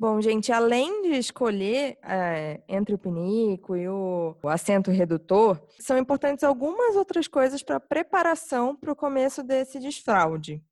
Bom, 0.00 0.18
gente, 0.18 0.50
além 0.50 1.02
de 1.02 1.18
escolher 1.18 1.98
é, 2.02 2.62
entre 2.66 2.94
o 2.94 2.98
pinico 2.98 3.76
e 3.76 3.86
o, 3.86 4.34
o 4.42 4.48
assento 4.48 4.90
redutor, 4.90 5.60
são 5.78 5.98
importantes 5.98 6.42
algumas 6.42 6.96
outras 6.96 7.28
coisas 7.28 7.62
para 7.62 7.78
preparação 7.78 8.74
para 8.74 8.90
o 8.90 8.96
começo 8.96 9.42
desse 9.42 9.78
desfraude. 9.78 10.62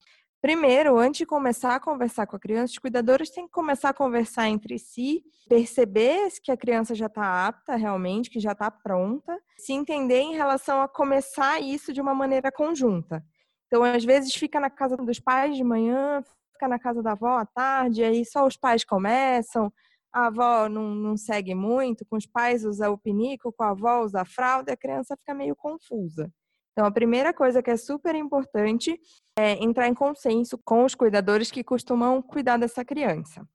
Primeiro, 0.40 0.96
antes 0.96 1.18
de 1.18 1.26
começar 1.26 1.74
a 1.74 1.80
conversar 1.80 2.26
com 2.26 2.36
a 2.36 2.40
criança, 2.40 2.72
os 2.72 2.78
cuidadores 2.78 3.28
têm 3.28 3.44
que 3.44 3.52
começar 3.52 3.90
a 3.90 3.92
conversar 3.92 4.48
entre 4.48 4.78
si, 4.78 5.22
perceber 5.46 6.30
que 6.42 6.50
a 6.50 6.56
criança 6.56 6.94
já 6.94 7.04
está 7.04 7.46
apta 7.46 7.76
realmente, 7.76 8.30
que 8.30 8.40
já 8.40 8.52
está 8.52 8.70
pronta, 8.70 9.38
se 9.58 9.74
entender 9.74 10.20
em 10.20 10.36
relação 10.36 10.80
a 10.80 10.88
começar 10.88 11.60
isso 11.60 11.92
de 11.92 12.00
uma 12.00 12.14
maneira 12.14 12.50
conjunta. 12.50 13.22
Então, 13.66 13.84
às 13.84 14.02
vezes, 14.02 14.32
fica 14.32 14.58
na 14.58 14.70
casa 14.70 14.96
dos 14.96 15.20
pais 15.20 15.54
de 15.54 15.62
manhã, 15.62 16.24
fica 16.58 16.66
na 16.66 16.78
casa 16.78 17.00
da 17.00 17.12
avó 17.12 17.38
à 17.38 17.46
tarde, 17.46 18.02
aí 18.02 18.24
só 18.24 18.44
os 18.44 18.56
pais 18.56 18.84
começam, 18.84 19.72
a 20.12 20.26
avó 20.26 20.68
não, 20.68 20.92
não 20.94 21.16
segue 21.16 21.54
muito, 21.54 22.04
com 22.04 22.16
os 22.16 22.26
pais 22.26 22.64
usa 22.64 22.90
o 22.90 22.98
pinico, 22.98 23.52
com 23.52 23.62
a 23.62 23.70
avó 23.70 24.02
usa 24.02 24.22
a 24.22 24.24
fralda, 24.24 24.72
a 24.72 24.76
criança 24.76 25.16
fica 25.16 25.32
meio 25.32 25.54
confusa. 25.54 26.28
Então, 26.72 26.84
a 26.84 26.90
primeira 26.90 27.32
coisa 27.32 27.62
que 27.62 27.70
é 27.70 27.76
super 27.76 28.14
importante 28.14 28.98
é 29.36 29.52
entrar 29.62 29.88
em 29.88 29.94
consenso 29.94 30.58
com 30.58 30.84
os 30.84 30.94
cuidadores 30.94 31.50
que 31.50 31.64
costumam 31.64 32.20
cuidar 32.20 32.56
dessa 32.56 32.84
criança. 32.84 33.46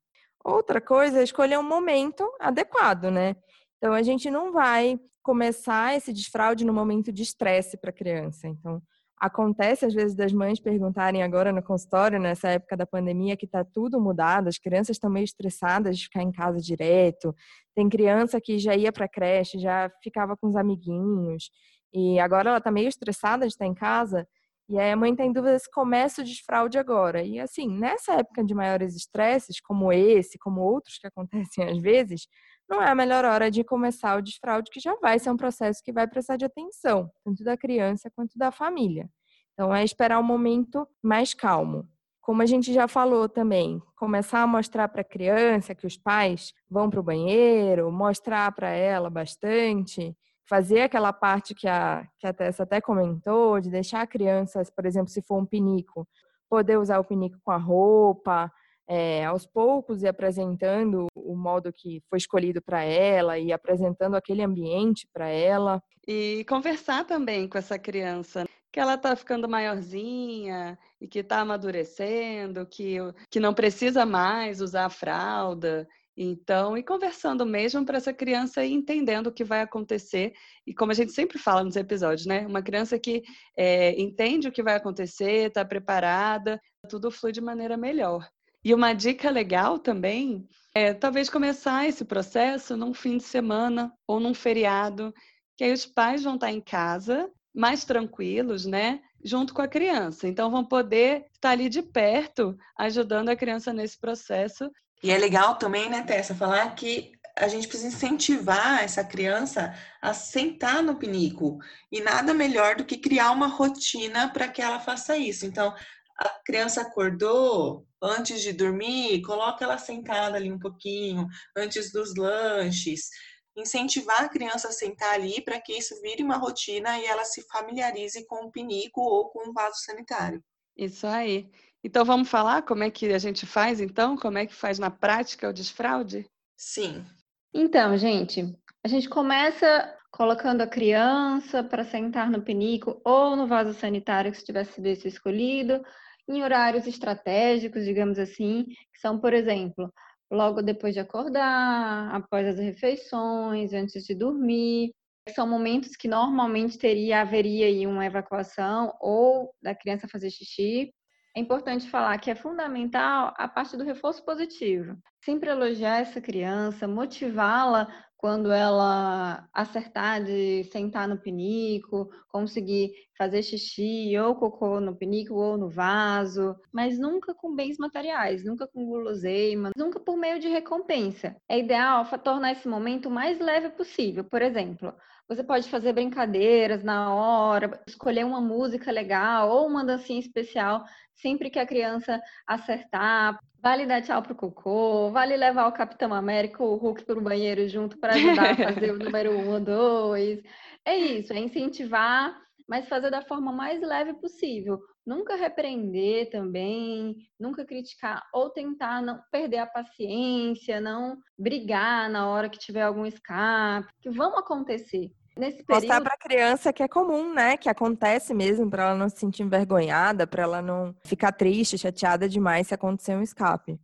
Outra 0.42 0.80
coisa 0.80 1.20
é 1.20 1.22
escolher 1.22 1.58
um 1.58 1.62
momento 1.62 2.30
adequado, 2.38 3.10
né? 3.10 3.36
Então, 3.78 3.92
a 3.92 4.02
gente 4.02 4.30
não 4.30 4.52
vai 4.52 4.98
começar 5.22 5.96
esse 5.96 6.12
desfraude 6.12 6.66
no 6.66 6.72
momento 6.72 7.10
de 7.10 7.22
estresse 7.22 7.78
para 7.78 7.90
a 7.90 7.94
criança. 7.94 8.46
Então, 8.46 8.82
acontece 9.18 9.86
às 9.86 9.94
vezes 9.94 10.14
das 10.14 10.32
mães 10.32 10.60
perguntarem 10.60 11.22
agora 11.22 11.52
no 11.52 11.62
consultório, 11.62 12.18
nessa 12.20 12.48
época 12.48 12.76
da 12.76 12.86
pandemia, 12.86 13.36
que 13.36 13.46
está 13.46 13.64
tudo 13.64 14.00
mudado, 14.00 14.48
as 14.48 14.58
crianças 14.58 14.96
estão 14.96 15.10
meio 15.10 15.24
estressadas 15.24 15.98
de 15.98 16.04
ficar 16.04 16.22
em 16.22 16.32
casa 16.32 16.60
direto. 16.60 17.34
Tem 17.74 17.88
criança 17.88 18.40
que 18.40 18.58
já 18.58 18.74
ia 18.74 18.92
para 18.92 19.08
creche, 19.08 19.58
já 19.58 19.90
ficava 20.02 20.36
com 20.36 20.48
os 20.48 20.56
amiguinhos, 20.56 21.50
e 21.92 22.18
agora 22.18 22.50
ela 22.50 22.58
está 22.58 22.70
meio 22.70 22.88
estressada 22.88 23.46
de 23.46 23.52
estar 23.52 23.66
em 23.66 23.74
casa. 23.74 24.26
E 24.68 24.78
aí 24.78 24.90
a 24.90 24.96
mãe 24.96 25.14
tem 25.14 25.32
dúvida 25.32 25.58
se 25.58 25.70
começa 25.70 26.22
o 26.22 26.24
desfraude 26.24 26.78
agora. 26.78 27.22
E 27.22 27.38
assim, 27.38 27.68
nessa 27.68 28.14
época 28.14 28.42
de 28.42 28.54
maiores 28.54 28.96
estresses, 28.96 29.60
como 29.60 29.92
esse, 29.92 30.38
como 30.38 30.62
outros 30.62 30.98
que 30.98 31.06
acontecem 31.06 31.64
às 31.68 31.78
vezes, 31.78 32.26
não 32.68 32.82
é 32.82 32.88
a 32.88 32.94
melhor 32.94 33.24
hora 33.24 33.50
de 33.50 33.62
começar 33.62 34.16
o 34.16 34.22
desfraude, 34.22 34.70
que 34.70 34.80
já 34.80 34.94
vai 34.96 35.18
ser 35.18 35.30
um 35.30 35.36
processo 35.36 35.82
que 35.82 35.92
vai 35.92 36.06
precisar 36.06 36.36
de 36.36 36.44
atenção, 36.44 37.10
tanto 37.24 37.44
da 37.44 37.56
criança 37.56 38.10
quanto 38.14 38.38
da 38.38 38.50
família. 38.50 39.08
Então, 39.52 39.74
é 39.74 39.84
esperar 39.84 40.18
um 40.18 40.24
momento 40.24 40.86
mais 41.02 41.32
calmo. 41.32 41.88
Como 42.20 42.40
a 42.40 42.46
gente 42.46 42.72
já 42.72 42.88
falou 42.88 43.28
também, 43.28 43.80
começar 43.96 44.40
a 44.40 44.46
mostrar 44.46 44.88
para 44.88 45.02
a 45.02 45.04
criança 45.04 45.74
que 45.74 45.86
os 45.86 45.96
pais 45.96 46.54
vão 46.70 46.88
para 46.88 46.98
o 46.98 47.02
banheiro, 47.02 47.92
mostrar 47.92 48.50
para 48.52 48.70
ela 48.70 49.10
bastante, 49.10 50.16
fazer 50.48 50.82
aquela 50.82 51.12
parte 51.12 51.54
que 51.54 51.68
a, 51.68 52.06
que 52.18 52.26
a 52.26 52.32
Tessa 52.32 52.62
até 52.62 52.80
comentou, 52.80 53.60
de 53.60 53.70
deixar 53.70 54.00
a 54.00 54.06
criança, 54.06 54.62
por 54.74 54.86
exemplo, 54.86 55.10
se 55.10 55.22
for 55.22 55.36
um 55.36 55.46
pinico, 55.46 56.08
poder 56.48 56.78
usar 56.78 56.98
o 56.98 57.04
pinico 57.04 57.38
com 57.44 57.50
a 57.50 57.56
roupa, 57.56 58.50
é, 58.88 59.24
aos 59.24 59.46
poucos 59.46 60.02
e 60.02 60.06
apresentando 60.06 61.06
o 61.14 61.36
modo 61.36 61.72
que 61.72 62.02
foi 62.08 62.18
escolhido 62.18 62.60
para 62.62 62.82
ela 62.82 63.38
e 63.38 63.52
apresentando 63.52 64.14
aquele 64.14 64.42
ambiente 64.42 65.08
para 65.12 65.28
ela. 65.28 65.82
E 66.06 66.44
conversar 66.48 67.04
também 67.04 67.48
com 67.48 67.56
essa 67.56 67.78
criança, 67.78 68.44
que 68.70 68.80
ela 68.80 68.94
está 68.94 69.14
ficando 69.16 69.48
maiorzinha 69.48 70.78
e 71.00 71.08
que 71.08 71.20
está 71.20 71.40
amadurecendo, 71.40 72.66
que, 72.66 72.96
que 73.30 73.40
não 73.40 73.54
precisa 73.54 74.04
mais 74.04 74.60
usar 74.60 74.86
a 74.86 74.90
fralda. 74.90 75.88
Então, 76.16 76.78
e 76.78 76.82
conversando 76.82 77.44
mesmo 77.44 77.84
para 77.84 77.96
essa 77.98 78.12
criança 78.12 78.64
ir 78.64 78.72
entendendo 78.72 79.28
o 79.28 79.32
que 79.32 79.42
vai 79.42 79.60
acontecer. 79.62 80.32
E 80.66 80.72
como 80.72 80.92
a 80.92 80.94
gente 80.94 81.12
sempre 81.12 81.38
fala 81.38 81.64
nos 81.64 81.76
episódios, 81.76 82.26
né? 82.26 82.46
Uma 82.46 82.62
criança 82.62 82.98
que 82.98 83.22
é, 83.56 84.00
entende 84.00 84.48
o 84.48 84.52
que 84.52 84.62
vai 84.62 84.76
acontecer, 84.76 85.48
está 85.48 85.64
preparada, 85.64 86.60
tudo 86.88 87.10
flui 87.10 87.32
de 87.32 87.40
maneira 87.40 87.76
melhor. 87.76 88.28
E 88.64 88.72
uma 88.72 88.94
dica 88.94 89.30
legal 89.30 89.78
também 89.78 90.48
é 90.74 90.94
talvez 90.94 91.28
começar 91.28 91.86
esse 91.86 92.04
processo 92.04 92.76
num 92.76 92.94
fim 92.94 93.18
de 93.18 93.24
semana 93.24 93.92
ou 94.06 94.18
num 94.18 94.32
feriado, 94.32 95.14
que 95.56 95.64
aí 95.64 95.72
os 95.72 95.84
pais 95.84 96.22
vão 96.22 96.36
estar 96.36 96.50
em 96.50 96.60
casa, 96.60 97.30
mais 97.54 97.84
tranquilos, 97.84 98.64
né? 98.64 99.00
Junto 99.22 99.52
com 99.52 99.60
a 99.60 99.68
criança. 99.68 100.26
Então 100.26 100.50
vão 100.50 100.64
poder 100.64 101.26
estar 101.34 101.50
ali 101.50 101.68
de 101.68 101.82
perto, 101.82 102.56
ajudando 102.78 103.28
a 103.28 103.36
criança 103.36 103.72
nesse 103.72 103.98
processo. 103.98 104.70
E 105.02 105.10
é 105.10 105.18
legal 105.18 105.56
também, 105.56 105.90
né, 105.90 106.02
Tessa, 106.02 106.34
falar 106.34 106.74
que 106.74 107.12
a 107.36 107.48
gente 107.48 107.68
precisa 107.68 107.94
incentivar 107.94 108.82
essa 108.82 109.04
criança 109.04 109.74
a 110.00 110.14
sentar 110.14 110.82
no 110.82 110.96
pinico. 110.96 111.58
E 111.92 112.00
nada 112.00 112.32
melhor 112.32 112.76
do 112.76 112.84
que 112.84 112.96
criar 112.96 113.30
uma 113.32 113.46
rotina 113.46 114.28
para 114.28 114.48
que 114.48 114.62
ela 114.62 114.80
faça 114.80 115.16
isso. 115.16 115.44
Então, 115.44 115.74
a 116.16 116.28
criança 116.44 116.82
acordou, 116.82 117.86
antes 118.02 118.40
de 118.42 118.52
dormir, 118.52 119.22
coloca 119.22 119.64
ela 119.64 119.78
sentada 119.78 120.36
ali 120.36 120.52
um 120.52 120.58
pouquinho, 120.58 121.26
antes 121.56 121.90
dos 121.92 122.14
lanches. 122.16 123.08
Incentivar 123.56 124.22
a 124.22 124.28
criança 124.28 124.68
a 124.68 124.72
sentar 124.72 125.14
ali 125.14 125.40
para 125.42 125.60
que 125.60 125.72
isso 125.72 126.00
vire 126.00 126.22
uma 126.22 126.36
rotina 126.36 126.98
e 126.98 127.04
ela 127.04 127.24
se 127.24 127.46
familiarize 127.48 128.26
com 128.26 128.46
o 128.46 128.50
pinico 128.50 129.00
ou 129.00 129.28
com 129.28 129.48
o 129.48 129.52
vaso 129.52 129.76
sanitário. 129.84 130.42
Isso 130.76 131.06
aí. 131.06 131.48
Então 131.82 132.04
vamos 132.04 132.28
falar 132.28 132.62
como 132.62 132.82
é 132.82 132.90
que 132.90 133.12
a 133.12 133.18
gente 133.18 133.46
faz 133.46 133.80
então? 133.80 134.16
Como 134.16 134.38
é 134.38 134.46
que 134.46 134.54
faz 134.54 134.78
na 134.78 134.90
prática 134.90 135.48
o 135.48 135.52
desfraude? 135.52 136.26
Sim. 136.56 137.04
Então, 137.52 137.96
gente, 137.96 138.58
a 138.84 138.88
gente 138.88 139.08
começa 139.08 139.96
colocando 140.14 140.60
a 140.60 140.66
criança 140.66 141.64
para 141.64 141.84
sentar 141.84 142.30
no 142.30 142.40
pinico 142.40 143.00
ou 143.04 143.34
no 143.34 143.48
vaso 143.48 143.74
sanitário 143.74 144.30
que 144.30 144.44
tivesse 144.44 144.74
sido 144.74 145.08
escolhido, 145.08 145.82
em 146.28 146.40
horários 146.40 146.86
estratégicos, 146.86 147.84
digamos 147.84 148.16
assim, 148.16 148.64
que 148.92 149.00
são, 149.00 149.18
por 149.18 149.34
exemplo, 149.34 149.92
logo 150.30 150.62
depois 150.62 150.94
de 150.94 151.00
acordar, 151.00 152.14
após 152.14 152.46
as 152.46 152.58
refeições, 152.60 153.72
antes 153.72 154.04
de 154.04 154.14
dormir. 154.14 154.92
São 155.34 155.48
momentos 155.48 155.96
que 155.96 156.06
normalmente 156.06 156.78
teria, 156.78 157.20
haveria 157.20 157.66
aí 157.66 157.84
uma 157.84 158.06
evacuação 158.06 158.94
ou 159.00 159.52
da 159.60 159.74
criança 159.74 160.06
fazer 160.06 160.30
xixi. 160.30 160.94
É 161.36 161.40
importante 161.40 161.90
falar 161.90 162.16
que 162.18 162.30
é 162.30 162.36
fundamental 162.36 163.34
a 163.36 163.48
parte 163.48 163.76
do 163.76 163.82
reforço 163.82 164.24
positivo. 164.24 164.96
Sempre 165.24 165.50
elogiar 165.50 165.98
essa 166.02 166.20
criança, 166.20 166.86
motivá-la 166.86 167.88
quando 168.24 168.50
ela 168.50 169.46
acertar 169.52 170.24
de 170.24 170.64
sentar 170.72 171.06
no 171.06 171.18
pinico, 171.18 172.08
conseguir 172.26 172.90
fazer 173.18 173.42
xixi 173.42 174.16
ou 174.18 174.34
cocô 174.34 174.80
no 174.80 174.96
pinico 174.96 175.34
ou 175.34 175.58
no 175.58 175.68
vaso, 175.68 176.56
mas 176.72 176.98
nunca 176.98 177.34
com 177.34 177.54
bens 177.54 177.76
materiais, 177.76 178.42
nunca 178.42 178.66
com 178.66 178.86
guloseima, 178.86 179.72
nunca 179.76 180.00
por 180.00 180.16
meio 180.16 180.38
de 180.40 180.48
recompensa. 180.48 181.36
É 181.46 181.58
ideal 181.58 182.06
tornar 182.18 182.52
esse 182.52 182.66
momento 182.66 183.10
o 183.10 183.12
mais 183.12 183.38
leve 183.38 183.68
possível. 183.68 184.24
Por 184.24 184.40
exemplo, 184.40 184.94
você 185.28 185.42
pode 185.42 185.68
fazer 185.68 185.92
brincadeiras 185.92 186.82
na 186.82 187.14
hora, 187.14 187.82
escolher 187.86 188.24
uma 188.24 188.40
música 188.40 188.90
legal 188.90 189.50
ou 189.50 189.66
uma 189.66 189.84
dancinha 189.84 190.20
especial 190.20 190.84
sempre 191.14 191.50
que 191.50 191.58
a 191.58 191.66
criança 191.66 192.20
acertar. 192.46 193.38
Vale 193.60 193.86
dar 193.86 194.02
tchau 194.02 194.22
pro 194.22 194.34
cocô, 194.34 195.10
vale 195.10 195.36
levar 195.36 195.66
o 195.66 195.72
Capitão 195.72 196.12
América 196.12 196.62
ou 196.62 196.74
o 196.74 196.76
Hulk 196.76 197.04
para 197.04 197.18
o 197.18 197.22
banheiro 197.22 197.66
junto 197.66 197.98
para 197.98 198.14
ajudar 198.14 198.50
a 198.50 198.56
fazer 198.56 198.92
o 198.92 198.98
número 198.98 199.32
um 199.32 199.54
ou 199.54 199.60
dois. 199.60 200.42
É 200.84 200.94
isso, 200.94 201.32
é 201.32 201.38
incentivar, 201.38 202.38
mas 202.68 202.88
fazer 202.88 203.10
da 203.10 203.22
forma 203.22 203.50
mais 203.50 203.80
leve 203.80 204.12
possível. 204.14 204.78
Nunca 205.06 205.36
repreender 205.36 206.30
também, 206.30 207.16
nunca 207.38 207.64
criticar 207.64 208.22
ou 208.32 208.48
tentar 208.48 209.02
não 209.02 209.20
perder 209.30 209.58
a 209.58 209.66
paciência, 209.66 210.80
não 210.80 211.18
brigar 211.38 212.08
na 212.08 212.28
hora 212.28 212.48
que 212.48 212.58
tiver 212.58 212.82
algum 212.82 213.04
escape, 213.04 213.92
que 214.00 214.08
vão 214.08 214.38
acontecer. 214.38 215.12
Nesse 215.36 215.62
período... 215.64 215.82
Mostrar 215.82 216.00
para 216.00 216.14
a 216.14 216.18
criança 216.18 216.72
que 216.72 216.82
é 216.82 216.88
comum, 216.88 217.34
né? 217.34 217.56
Que 217.56 217.68
acontece 217.68 218.32
mesmo, 218.32 218.70
para 218.70 218.84
ela 218.84 218.94
não 218.94 219.08
se 219.08 219.18
sentir 219.18 219.42
envergonhada, 219.42 220.26
para 220.26 220.42
ela 220.44 220.62
não 220.62 220.94
ficar 221.04 221.32
triste, 221.32 221.76
chateada 221.76 222.28
demais 222.28 222.68
se 222.68 222.74
acontecer 222.74 223.14
um 223.14 223.22
escape. 223.22 223.78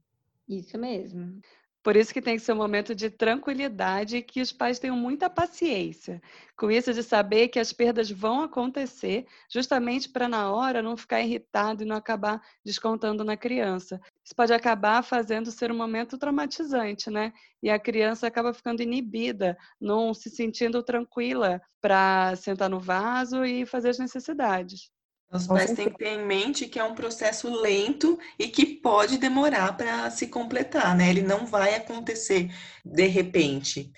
Isso 0.48 0.78
mesmo. 0.78 1.40
Por 1.82 1.96
isso 1.96 2.12
que 2.12 2.20
tem 2.20 2.36
que 2.36 2.42
ser 2.42 2.52
um 2.52 2.56
momento 2.56 2.94
de 2.94 3.08
tranquilidade 3.08 4.16
e 4.18 4.22
que 4.22 4.42
os 4.42 4.52
pais 4.52 4.78
tenham 4.78 4.96
muita 4.96 5.30
paciência. 5.30 6.20
Com 6.56 6.70
isso 6.70 6.92
de 6.92 7.02
saber 7.02 7.48
que 7.48 7.58
as 7.58 7.72
perdas 7.72 8.10
vão 8.10 8.42
acontecer, 8.42 9.26
justamente 9.50 10.08
para 10.10 10.28
na 10.28 10.50
hora 10.52 10.82
não 10.82 10.94
ficar 10.96 11.22
irritado 11.22 11.82
e 11.82 11.86
não 11.86 11.96
acabar 11.96 12.42
descontando 12.62 13.24
na 13.24 13.36
criança. 13.36 13.98
Isso 14.22 14.34
pode 14.36 14.52
acabar 14.52 15.02
fazendo 15.02 15.50
ser 15.50 15.72
um 15.72 15.76
momento 15.76 16.18
traumatizante, 16.18 17.08
né? 17.10 17.32
E 17.62 17.70
a 17.70 17.78
criança 17.78 18.26
acaba 18.26 18.52
ficando 18.52 18.82
inibida, 18.82 19.56
não 19.80 20.12
se 20.12 20.28
sentindo 20.28 20.82
tranquila 20.82 21.62
para 21.80 22.36
sentar 22.36 22.68
no 22.68 22.78
vaso 22.78 23.42
e 23.44 23.64
fazer 23.64 23.88
as 23.88 23.98
necessidades. 23.98 24.90
Os 25.32 25.46
pais 25.46 25.72
têm 25.72 25.88
que 25.90 25.98
ter 25.98 26.08
em 26.08 26.26
mente 26.26 26.66
que 26.66 26.78
é 26.78 26.84
um 26.84 26.94
processo 26.94 27.48
lento 27.48 28.18
e 28.38 28.48
que 28.48 28.66
pode 28.66 29.16
demorar 29.16 29.76
para 29.76 30.10
se 30.10 30.26
completar, 30.26 30.96
né? 30.96 31.08
Ele 31.08 31.22
não 31.22 31.46
vai 31.46 31.74
acontecer 31.76 32.50
de 32.84 33.06
repente. 33.06 33.92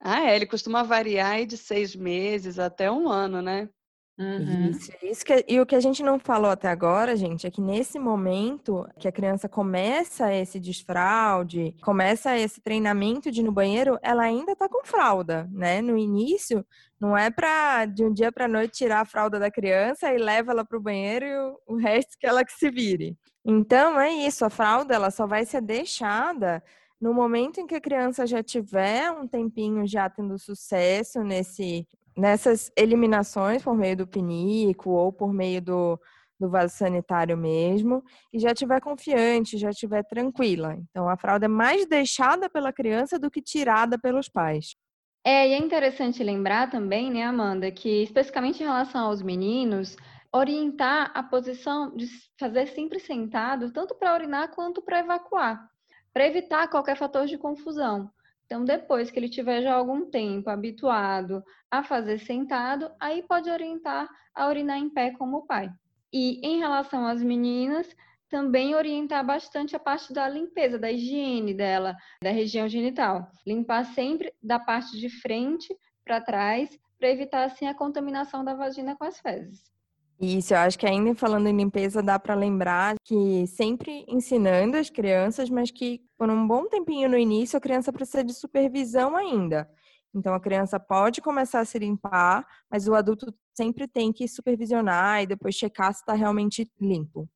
Ah, 0.00 0.30
é, 0.30 0.36
ele 0.36 0.46
costuma 0.46 0.82
variar 0.82 1.44
de 1.44 1.58
seis 1.58 1.94
meses 1.94 2.58
até 2.58 2.90
um 2.90 3.08
ano, 3.08 3.42
né? 3.42 3.68
Uhum. 4.18 4.70
Isso, 4.70 4.90
isso 5.00 5.24
que, 5.24 5.44
e 5.46 5.60
o 5.60 5.66
que 5.66 5.76
a 5.76 5.80
gente 5.80 6.02
não 6.02 6.18
falou 6.18 6.50
até 6.50 6.68
agora, 6.68 7.14
gente, 7.16 7.46
é 7.46 7.50
que 7.50 7.60
nesse 7.60 8.00
momento 8.00 8.84
que 8.98 9.06
a 9.06 9.12
criança 9.12 9.48
começa 9.48 10.34
esse 10.34 10.58
desfraude, 10.58 11.76
começa 11.80 12.36
esse 12.36 12.60
treinamento 12.60 13.30
de 13.30 13.40
ir 13.40 13.44
no 13.44 13.52
banheiro, 13.52 13.96
ela 14.02 14.24
ainda 14.24 14.56
tá 14.56 14.68
com 14.68 14.84
fralda, 14.84 15.48
né? 15.52 15.80
No 15.80 15.96
início, 15.96 16.66
não 17.00 17.16
é 17.16 17.30
para 17.30 17.86
de 17.86 18.04
um 18.04 18.12
dia 18.12 18.32
para 18.32 18.48
noite 18.48 18.78
tirar 18.78 19.02
a 19.02 19.04
fralda 19.04 19.38
da 19.38 19.52
criança 19.52 20.12
e 20.12 20.18
leva 20.18 20.50
ela 20.50 20.64
para 20.64 20.78
o 20.78 20.82
banheiro 20.82 21.24
e 21.24 21.38
o, 21.38 21.74
o 21.74 21.76
resto 21.76 22.18
que 22.18 22.26
ela 22.26 22.44
que 22.44 22.52
se 22.52 22.68
vire. 22.70 23.16
Então 23.44 24.00
é 24.00 24.12
isso, 24.12 24.44
a 24.44 24.50
fralda 24.50 24.96
ela 24.96 25.12
só 25.12 25.28
vai 25.28 25.46
ser 25.46 25.62
deixada 25.62 26.60
no 27.00 27.14
momento 27.14 27.60
em 27.60 27.66
que 27.68 27.76
a 27.76 27.80
criança 27.80 28.26
já 28.26 28.42
tiver 28.42 29.12
um 29.12 29.28
tempinho 29.28 29.86
já 29.86 30.10
tendo 30.10 30.36
sucesso 30.36 31.22
nesse 31.22 31.86
nessas 32.18 32.70
eliminações 32.76 33.62
por 33.62 33.76
meio 33.76 33.98
do 33.98 34.06
pinico 34.06 34.90
ou 34.90 35.12
por 35.12 35.32
meio 35.32 35.62
do, 35.62 36.00
do 36.38 36.50
vaso 36.50 36.76
sanitário 36.76 37.36
mesmo, 37.36 38.02
e 38.32 38.40
já 38.40 38.50
estiver 38.50 38.80
confiante, 38.80 39.56
já 39.56 39.70
estiver 39.70 40.02
tranquila. 40.02 40.76
Então, 40.90 41.08
a 41.08 41.16
fralda 41.16 41.46
é 41.46 41.48
mais 41.48 41.86
deixada 41.86 42.50
pela 42.50 42.72
criança 42.72 43.20
do 43.20 43.30
que 43.30 43.40
tirada 43.40 43.96
pelos 43.96 44.28
pais. 44.28 44.74
É, 45.24 45.48
e 45.48 45.52
é 45.52 45.58
interessante 45.58 46.24
lembrar 46.24 46.70
também, 46.70 47.10
né, 47.10 47.22
Amanda, 47.22 47.70
que 47.70 48.02
especificamente 48.02 48.62
em 48.62 48.66
relação 48.66 49.06
aos 49.06 49.22
meninos, 49.22 49.96
orientar 50.32 51.12
a 51.14 51.22
posição 51.22 51.94
de 51.94 52.06
fazer 52.38 52.66
sempre 52.68 52.98
sentado, 52.98 53.72
tanto 53.72 53.94
para 53.94 54.14
urinar 54.14 54.48
quanto 54.54 54.82
para 54.82 55.00
evacuar, 55.00 55.68
para 56.12 56.26
evitar 56.26 56.68
qualquer 56.68 56.96
fator 56.96 57.26
de 57.26 57.38
confusão. 57.38 58.10
Então, 58.48 58.64
depois 58.64 59.10
que 59.10 59.18
ele 59.18 59.28
tiver 59.28 59.60
já 59.60 59.74
algum 59.74 60.10
tempo 60.10 60.48
habituado 60.48 61.44
a 61.70 61.82
fazer 61.82 62.18
sentado, 62.18 62.90
aí 62.98 63.22
pode 63.22 63.50
orientar 63.50 64.08
a 64.34 64.48
urinar 64.48 64.78
em 64.78 64.88
pé 64.88 65.10
como 65.10 65.36
o 65.36 65.46
pai. 65.46 65.70
E 66.10 66.40
em 66.42 66.58
relação 66.58 67.06
às 67.06 67.22
meninas, 67.22 67.94
também 68.30 68.74
orientar 68.74 69.22
bastante 69.24 69.76
a 69.76 69.78
parte 69.78 70.14
da 70.14 70.26
limpeza, 70.26 70.78
da 70.78 70.90
higiene 70.90 71.52
dela, 71.52 71.94
da 72.22 72.30
região 72.30 72.66
genital. 72.66 73.30
Limpar 73.46 73.84
sempre 73.84 74.32
da 74.42 74.58
parte 74.58 74.98
de 74.98 75.10
frente 75.10 75.68
para 76.02 76.18
trás, 76.18 76.70
para 76.98 77.10
evitar 77.10 77.44
assim 77.44 77.66
a 77.66 77.74
contaminação 77.74 78.42
da 78.42 78.54
vagina 78.54 78.96
com 78.96 79.04
as 79.04 79.20
fezes. 79.20 79.70
Isso, 80.20 80.52
eu 80.52 80.58
acho 80.58 80.76
que 80.76 80.86
ainda 80.86 81.14
falando 81.14 81.46
em 81.46 81.56
limpeza, 81.56 82.02
dá 82.02 82.18
para 82.18 82.34
lembrar 82.34 82.96
que 83.04 83.46
sempre 83.46 84.04
ensinando 84.08 84.76
as 84.76 84.90
crianças, 84.90 85.48
mas 85.48 85.70
que 85.70 86.00
por 86.16 86.28
um 86.28 86.46
bom 86.46 86.68
tempinho 86.68 87.08
no 87.08 87.16
início 87.16 87.56
a 87.56 87.60
criança 87.60 87.92
precisa 87.92 88.24
de 88.24 88.34
supervisão 88.34 89.16
ainda. 89.16 89.70
Então 90.12 90.34
a 90.34 90.40
criança 90.40 90.80
pode 90.80 91.20
começar 91.20 91.60
a 91.60 91.64
se 91.64 91.78
limpar, 91.78 92.44
mas 92.68 92.88
o 92.88 92.94
adulto 92.94 93.32
sempre 93.56 93.86
tem 93.86 94.12
que 94.12 94.26
supervisionar 94.26 95.22
e 95.22 95.26
depois 95.26 95.54
checar 95.54 95.92
se 95.94 96.00
está 96.00 96.14
realmente 96.14 96.68
limpo. 96.80 97.28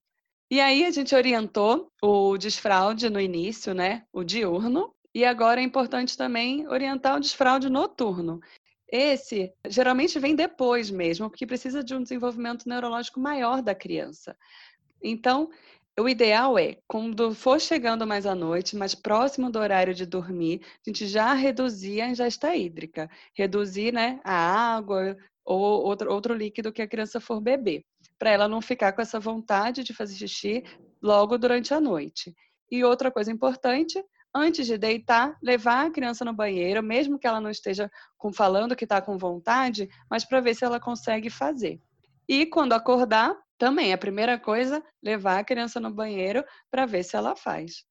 E 0.51 0.61
aí 0.61 0.85
a 0.85 0.91
gente 0.91 1.15
orientou 1.15 1.91
o 2.03 2.37
desfraude 2.37 3.09
no 3.09 3.21
início, 3.21 3.73
né? 3.73 4.05
O 4.13 4.25
diurno. 4.25 4.93
E 5.15 5.25
agora 5.25 5.61
é 5.61 5.65
importante 5.65 6.17
também 6.17 6.67
orientar 6.67 7.17
o 7.17 7.21
desfraude 7.21 7.69
noturno. 7.69 8.41
Esse 8.93 9.51
geralmente 9.67 10.19
vem 10.19 10.37
depois 10.37 10.91
mesmo, 10.91 11.31
porque 11.31 11.47
precisa 11.47 11.83
de 11.83 11.95
um 11.95 12.03
desenvolvimento 12.03 12.69
neurológico 12.69 13.19
maior 13.19 13.63
da 13.63 13.75
criança. 13.75 14.37
Então, 15.03 15.49
o 15.99 16.07
ideal 16.07 16.59
é, 16.59 16.77
quando 16.87 17.35
for 17.35 17.59
chegando 17.59 18.07
mais 18.07 18.27
à 18.27 18.35
noite, 18.35 18.77
mais 18.77 18.95
próximo 18.95 19.51
do 19.51 19.59
horário 19.59 19.95
de 19.95 20.05
dormir, 20.05 20.61
a 20.65 20.91
gente 20.91 21.07
já 21.07 21.33
reduzir 21.33 22.03
a 22.03 22.09
ingesta 22.09 22.55
hídrica, 22.55 23.11
reduzir 23.35 23.95
né, 23.95 24.21
a 24.25 24.75
água 24.77 25.17
ou 25.43 25.59
outro, 25.59 26.13
outro 26.13 26.35
líquido 26.35 26.71
que 26.71 26.83
a 26.83 26.87
criança 26.87 27.19
for 27.19 27.41
beber, 27.41 27.83
para 28.19 28.31
ela 28.31 28.47
não 28.47 28.61
ficar 28.61 28.93
com 28.93 29.01
essa 29.01 29.19
vontade 29.19 29.83
de 29.83 29.95
fazer 29.95 30.17
xixi 30.17 30.65
logo 31.01 31.39
durante 31.39 31.73
a 31.73 31.81
noite. 31.81 32.35
E 32.71 32.85
outra 32.85 33.11
coisa 33.11 33.33
importante, 33.33 34.03
antes 34.35 34.67
de 34.67 34.79
deitar, 34.79 35.37
levar 35.43 35.87
a 35.87 35.91
criança 35.91 36.25
no 36.25 36.33
banheiro, 36.33 36.83
mesmo 36.83 37.19
que 37.19 37.27
ela 37.27 37.41
não 37.41 37.51
esteja 37.51 37.91
com, 38.17 38.33
falando 38.33 38.77
que 38.77 38.85
está 38.85 39.01
com 39.01 39.19
vontade, 39.19 39.89
mas 40.11 40.25
para 40.25 40.41
ver 40.41 40.55
se 40.55 40.65
ela 40.65 40.81
consegue 40.81 41.29
fazer. 41.31 41.81
E 42.29 42.47
quando 42.47 42.73
acordar, 42.73 43.37
também 43.59 43.93
a 43.93 43.99
primeira 43.99 44.39
coisa, 44.39 44.83
levar 45.03 45.39
a 45.39 45.45
criança 45.45 45.79
no 45.79 45.91
banheiro 45.91 46.45
para 46.71 46.87
ver 46.87 47.03
se 47.03 47.17
ela 47.17 47.37
faz. 47.37 47.85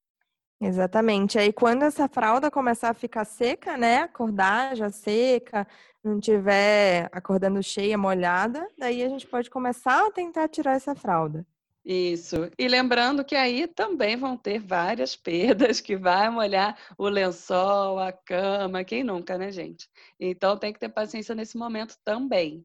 Exatamente. 0.60 1.38
Aí 1.38 1.52
quando 1.52 1.82
essa 1.82 2.06
fralda 2.08 2.50
começar 2.50 2.90
a 2.90 2.94
ficar 2.94 3.24
seca, 3.24 3.76
né? 3.76 3.98
Acordar 4.02 4.76
já 4.76 4.90
seca, 4.90 5.66
não 6.04 6.20
tiver 6.20 7.08
acordando 7.10 7.60
cheia, 7.62 7.98
molhada, 7.98 8.66
daí 8.78 9.02
a 9.02 9.08
gente 9.08 9.26
pode 9.26 9.50
começar 9.50 10.06
a 10.06 10.10
tentar 10.12 10.46
tirar 10.48 10.74
essa 10.74 10.94
fralda. 10.94 11.44
Isso. 11.84 12.48
E 12.56 12.68
lembrando 12.68 13.24
que 13.24 13.34
aí 13.34 13.66
também 13.66 14.16
vão 14.16 14.36
ter 14.36 14.60
várias 14.60 15.16
perdas 15.16 15.80
que 15.80 15.96
vai 15.96 16.30
molhar 16.30 16.78
o 16.96 17.08
lençol, 17.08 17.98
a 17.98 18.12
cama, 18.12 18.84
quem 18.84 19.02
nunca, 19.02 19.36
né, 19.36 19.50
gente? 19.50 19.90
Então 20.18 20.56
tem 20.56 20.72
que 20.72 20.78
ter 20.78 20.88
paciência 20.88 21.34
nesse 21.34 21.56
momento 21.56 21.96
também. 22.04 22.64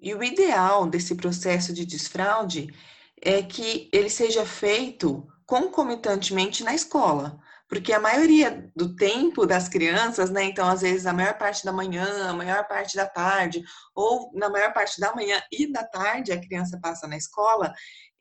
E 0.00 0.14
o 0.14 0.24
ideal 0.24 0.86
desse 0.88 1.14
processo 1.14 1.74
de 1.74 1.84
desfraude 1.84 2.72
é 3.20 3.42
que 3.42 3.90
ele 3.92 4.08
seja 4.08 4.46
feito 4.46 5.28
concomitantemente 5.44 6.64
na 6.64 6.74
escola, 6.74 7.38
porque 7.68 7.92
a 7.92 8.00
maioria 8.00 8.70
do 8.74 8.96
tempo 8.96 9.44
das 9.44 9.68
crianças, 9.68 10.30
né, 10.30 10.44
então 10.44 10.66
às 10.66 10.80
vezes 10.80 11.06
a 11.06 11.12
maior 11.12 11.36
parte 11.36 11.64
da 11.64 11.72
manhã, 11.72 12.30
a 12.30 12.32
maior 12.32 12.66
parte 12.66 12.96
da 12.96 13.06
tarde, 13.06 13.62
ou 13.94 14.32
na 14.34 14.48
maior 14.48 14.72
parte 14.72 15.00
da 15.00 15.14
manhã 15.14 15.40
e 15.52 15.70
da 15.70 15.84
tarde 15.84 16.32
a 16.32 16.40
criança 16.40 16.78
passa 16.80 17.06
na 17.06 17.16
escola, 17.16 17.72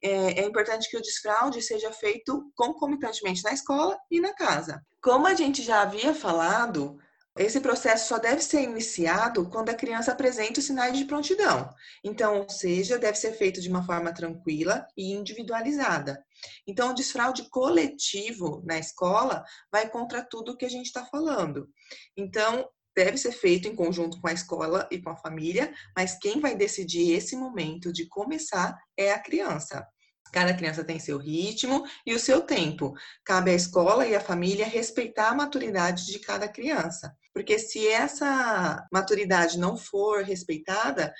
é, 0.02 0.42
é, 0.42 0.46
importante 0.46 0.90
que 0.90 0.98
o 0.98 1.02
desfraude 1.02 1.62
seja 1.62 1.92
feito 1.92 2.52
concomitantemente 2.56 3.44
na 3.44 3.54
escola 3.54 3.98
e 4.10 4.20
na 4.20 4.34
casa. 4.34 4.82
Como 5.02 5.28
a 5.28 5.34
gente 5.34 5.62
já 5.62 5.82
havia 5.82 6.14
falado, 6.14 6.98
esse 7.38 7.62
processo 7.62 8.10
só 8.10 8.18
deve 8.18 8.42
ser 8.42 8.64
iniciado 8.64 9.50
quando 9.50 9.70
a 9.70 9.74
criança 9.74 10.12
apresenta 10.12 10.60
os 10.60 10.66
sinais 10.66 10.98
de 10.98 11.06
prontidão. 11.06 11.70
Então, 12.04 12.40
ou 12.40 12.50
seja, 12.50 12.98
deve 12.98 13.18
ser 13.18 13.34
feito 13.34 13.62
de 13.62 13.70
uma 13.70 13.86
forma 13.86 14.14
tranquila 14.14 14.86
e 14.98 15.14
individualizada. 15.14 16.22
Então, 16.68 16.90
o 16.90 16.94
desfraude 16.94 17.50
coletivo 17.50 18.62
na 18.66 18.78
escola 18.78 19.44
vai 19.72 19.90
contra 19.90 20.22
tudo 20.22 20.58
que 20.58 20.66
a 20.66 20.70
gente 20.70 20.88
está 20.88 21.06
falando. 21.06 21.70
Então, 22.18 22.68
deve 23.00 23.18
ser 23.18 23.32
feito 23.32 23.66
em 23.66 23.76
conjunto 23.76 24.20
com 24.20 24.28
a 24.28 24.34
escola 24.34 24.86
e 24.92 25.02
com 25.02 25.10
a 25.10 25.16
família, 25.16 25.74
mas 25.96 26.18
quem 26.20 26.42
vai 26.42 26.54
decidir 26.54 27.14
esse 27.14 27.34
momento 27.34 27.94
de 27.94 28.06
começar 28.06 28.78
é 28.98 29.14
a 29.14 29.20
criança. 29.20 29.88
Cada 30.34 30.54
criança 30.54 30.84
tem 30.84 31.00
seu 31.00 31.18
ritmo 31.18 31.86
e 32.06 32.14
o 32.14 32.20
seu 32.20 32.42
tempo. 32.42 32.94
Cabe 33.24 33.52
à 33.52 33.54
escola 33.54 34.06
e 34.06 34.14
à 34.14 34.20
família 34.20 34.66
respeitar 34.66 35.30
a 35.30 35.34
maturidade 35.34 36.06
de 36.08 36.20
cada 36.20 36.48
criança. 36.48 37.16
Porque 37.34 37.58
se 37.58 37.88
essa 37.88 38.86
maturidade 38.92 39.58
não 39.58 39.78
for 39.78 40.22
respeitada, 40.22 41.14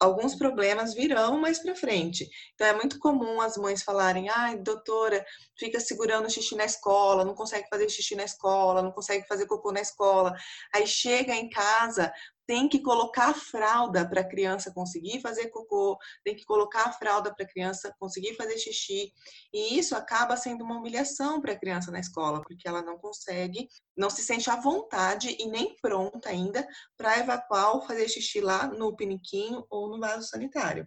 alguns 0.00 0.34
problemas 0.34 0.94
virão 0.94 1.38
mais 1.38 1.58
para 1.58 1.74
frente. 1.74 2.28
Então 2.54 2.66
é 2.66 2.74
muito 2.74 2.98
comum 2.98 3.40
as 3.40 3.56
mães 3.56 3.82
falarem: 3.82 4.28
"Ai, 4.28 4.58
doutora, 4.58 5.24
fica 5.58 5.80
segurando 5.80 6.30
xixi 6.30 6.54
na 6.56 6.64
escola, 6.64 7.24
não 7.24 7.34
consegue 7.34 7.68
fazer 7.68 7.88
xixi 7.88 8.14
na 8.14 8.24
escola, 8.24 8.82
não 8.82 8.92
consegue 8.92 9.26
fazer 9.26 9.46
cocô 9.46 9.72
na 9.72 9.80
escola". 9.80 10.34
Aí 10.74 10.86
chega 10.86 11.34
em 11.34 11.48
casa, 11.48 12.12
tem 12.46 12.68
que 12.68 12.80
colocar 12.80 13.30
a 13.30 13.34
fralda 13.34 14.08
para 14.08 14.20
a 14.20 14.28
criança 14.28 14.72
conseguir 14.72 15.20
fazer 15.20 15.48
cocô, 15.48 15.98
tem 16.24 16.34
que 16.34 16.44
colocar 16.44 16.84
a 16.84 16.92
fralda 16.92 17.34
para 17.34 17.44
a 17.44 17.48
criança 17.48 17.94
conseguir 17.98 18.34
fazer 18.34 18.56
xixi. 18.58 19.12
E 19.52 19.78
isso 19.78 19.96
acaba 19.96 20.36
sendo 20.36 20.64
uma 20.64 20.78
humilhação 20.78 21.40
para 21.40 21.52
a 21.52 21.58
criança 21.58 21.90
na 21.90 21.98
escola, 21.98 22.40
porque 22.42 22.68
ela 22.68 22.82
não 22.82 22.98
consegue, 22.98 23.68
não 23.96 24.08
se 24.08 24.22
sente 24.22 24.48
à 24.48 24.56
vontade 24.56 25.36
e 25.38 25.46
nem 25.46 25.74
pronta 25.82 26.28
ainda 26.28 26.66
para 26.96 27.18
evacuar 27.18 27.74
ou 27.74 27.82
fazer 27.82 28.08
xixi 28.08 28.40
lá 28.40 28.66
no 28.68 28.94
piniquinho 28.94 29.66
ou 29.68 29.88
no 29.88 29.98
vaso 29.98 30.28
sanitário. 30.28 30.86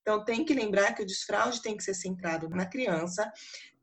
Então, 0.00 0.24
tem 0.24 0.44
que 0.44 0.54
lembrar 0.54 0.94
que 0.94 1.02
o 1.02 1.06
desfraude 1.06 1.60
tem 1.60 1.76
que 1.76 1.84
ser 1.84 1.94
centrado 1.94 2.48
na 2.48 2.64
criança, 2.64 3.30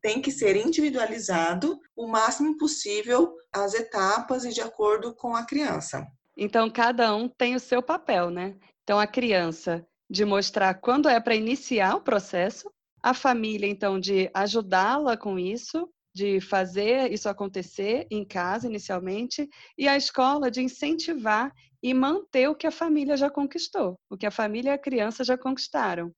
tem 0.02 0.22
que 0.22 0.32
ser 0.32 0.56
individualizado 0.56 1.80
o 1.96 2.08
máximo 2.08 2.58
possível 2.58 3.36
as 3.52 3.74
etapas 3.74 4.46
e 4.46 4.50
de 4.50 4.62
acordo 4.62 5.14
com 5.16 5.36
a 5.36 5.46
criança. 5.46 6.08
Então, 6.38 6.70
cada 6.70 7.16
um 7.16 7.28
tem 7.28 7.56
o 7.56 7.60
seu 7.60 7.82
papel, 7.82 8.30
né? 8.30 8.56
Então, 8.84 9.00
a 9.00 9.08
criança 9.08 9.86
de 10.10 10.24
mostrar 10.24 10.76
quando 10.76 11.10
é 11.10 11.20
para 11.20 11.36
iniciar 11.36 11.96
o 11.96 12.02
processo, 12.02 12.72
a 13.02 13.14
família, 13.14 13.68
então, 13.68 14.00
de 14.00 14.30
ajudá-la 14.34 15.18
com 15.18 15.40
isso, 15.40 15.90
de 16.14 16.40
fazer 16.40 17.12
isso 17.12 17.28
acontecer 17.28 18.08
em 18.12 18.24
casa 18.24 18.68
inicialmente, 18.68 19.50
e 19.78 19.88
a 19.88 19.98
escola 19.98 20.52
de 20.52 20.62
incentivar 20.62 21.52
e 21.82 21.94
manter 21.94 22.48
o 22.48 22.56
que 22.56 22.68
a 22.68 22.72
família 22.72 23.18
já 23.18 23.30
conquistou, 23.30 24.00
o 24.10 24.16
que 24.16 24.26
a 24.26 24.32
família 24.32 24.70
e 24.70 24.74
a 24.74 24.78
criança 24.78 25.24
já 25.24 25.38
conquistaram. 25.38 26.14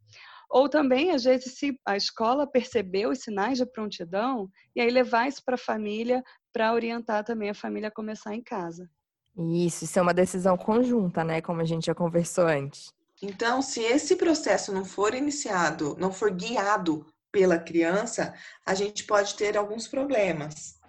Ou 0.49 0.67
também, 0.67 1.11
às 1.11 1.23
vezes, 1.23 1.57
se 1.57 1.79
a 1.85 1.95
escola 1.95 2.45
percebeu 2.45 3.11
os 3.11 3.19
sinais 3.19 3.57
de 3.57 3.65
prontidão, 3.65 4.49
e 4.75 4.81
aí 4.81 4.89
levar 4.89 5.27
isso 5.29 5.41
para 5.45 5.55
a 5.55 5.57
família 5.57 6.23
para 6.51 6.73
orientar 6.73 7.23
também 7.23 7.49
a 7.49 7.53
família 7.53 7.89
a 7.89 7.93
começar 7.93 8.35
em 8.35 8.43
casa. 8.43 8.89
Isso, 9.39 9.85
isso 9.85 9.97
é 9.97 10.01
uma 10.01 10.13
decisão 10.13 10.57
conjunta, 10.57 11.23
né? 11.23 11.41
Como 11.41 11.61
a 11.61 11.65
gente 11.65 11.85
já 11.85 11.95
conversou 11.95 12.45
antes. 12.45 12.93
Então, 13.21 13.61
se 13.61 13.81
esse 13.81 14.15
processo 14.15 14.73
não 14.73 14.83
for 14.83 15.13
iniciado, 15.13 15.95
não 15.97 16.11
for 16.11 16.31
guiado 16.31 17.05
pela 17.31 17.57
criança, 17.57 18.33
a 18.65 18.73
gente 18.73 19.05
pode 19.05 19.35
ter 19.35 19.57
alguns 19.57 19.87
problemas. 19.87 20.79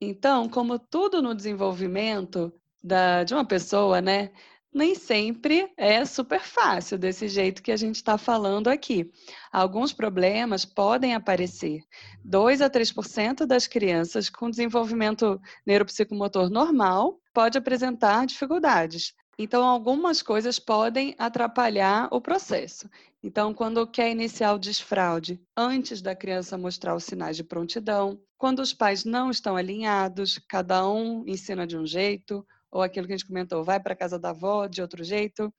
Então, 0.00 0.48
como 0.48 0.78
tudo 0.78 1.20
no 1.20 1.34
desenvolvimento 1.34 2.52
da, 2.82 3.24
de 3.24 3.34
uma 3.34 3.44
pessoa, 3.44 4.00
né? 4.00 4.30
Nem 4.72 4.94
sempre 4.94 5.72
é 5.76 6.04
super 6.04 6.40
fácil 6.40 6.98
desse 6.98 7.28
jeito 7.28 7.62
que 7.62 7.72
a 7.72 7.76
gente 7.76 7.96
está 7.96 8.18
falando 8.18 8.68
aqui. 8.68 9.10
Alguns 9.50 9.92
problemas 9.92 10.64
podem 10.64 11.14
aparecer. 11.14 11.82
2 12.24 12.60
a 12.60 12.68
3% 12.68 13.46
das 13.46 13.66
crianças 13.66 14.28
com 14.28 14.50
desenvolvimento 14.50 15.40
neuropsicomotor 15.66 16.50
normal 16.50 17.18
pode 17.32 17.56
apresentar 17.56 18.26
dificuldades. 18.26 19.14
Então, 19.40 19.64
algumas 19.64 20.20
coisas 20.20 20.58
podem 20.58 21.14
atrapalhar 21.16 22.08
o 22.10 22.20
processo. 22.20 22.90
Então, 23.22 23.54
quando 23.54 23.86
quer 23.86 24.10
iniciar 24.10 24.52
o 24.52 24.58
desfraude 24.58 25.40
antes 25.56 26.02
da 26.02 26.14
criança 26.14 26.58
mostrar 26.58 26.96
os 26.96 27.04
sinais 27.04 27.36
de 27.36 27.44
prontidão, 27.44 28.20
quando 28.36 28.58
os 28.58 28.72
pais 28.72 29.04
não 29.04 29.30
estão 29.30 29.56
alinhados, 29.56 30.40
cada 30.48 30.88
um 30.88 31.24
ensina 31.26 31.66
de 31.66 31.76
um 31.76 31.86
jeito, 31.86 32.44
ou 32.70 32.82
aquilo 32.82 33.06
que 33.06 33.12
a 33.12 33.16
gente 33.16 33.26
comentou, 33.26 33.64
vai 33.64 33.80
para 33.80 33.96
casa 33.96 34.18
da 34.18 34.30
avó 34.30 34.66
de 34.66 34.82
outro 34.82 35.02
jeito, 35.02 35.52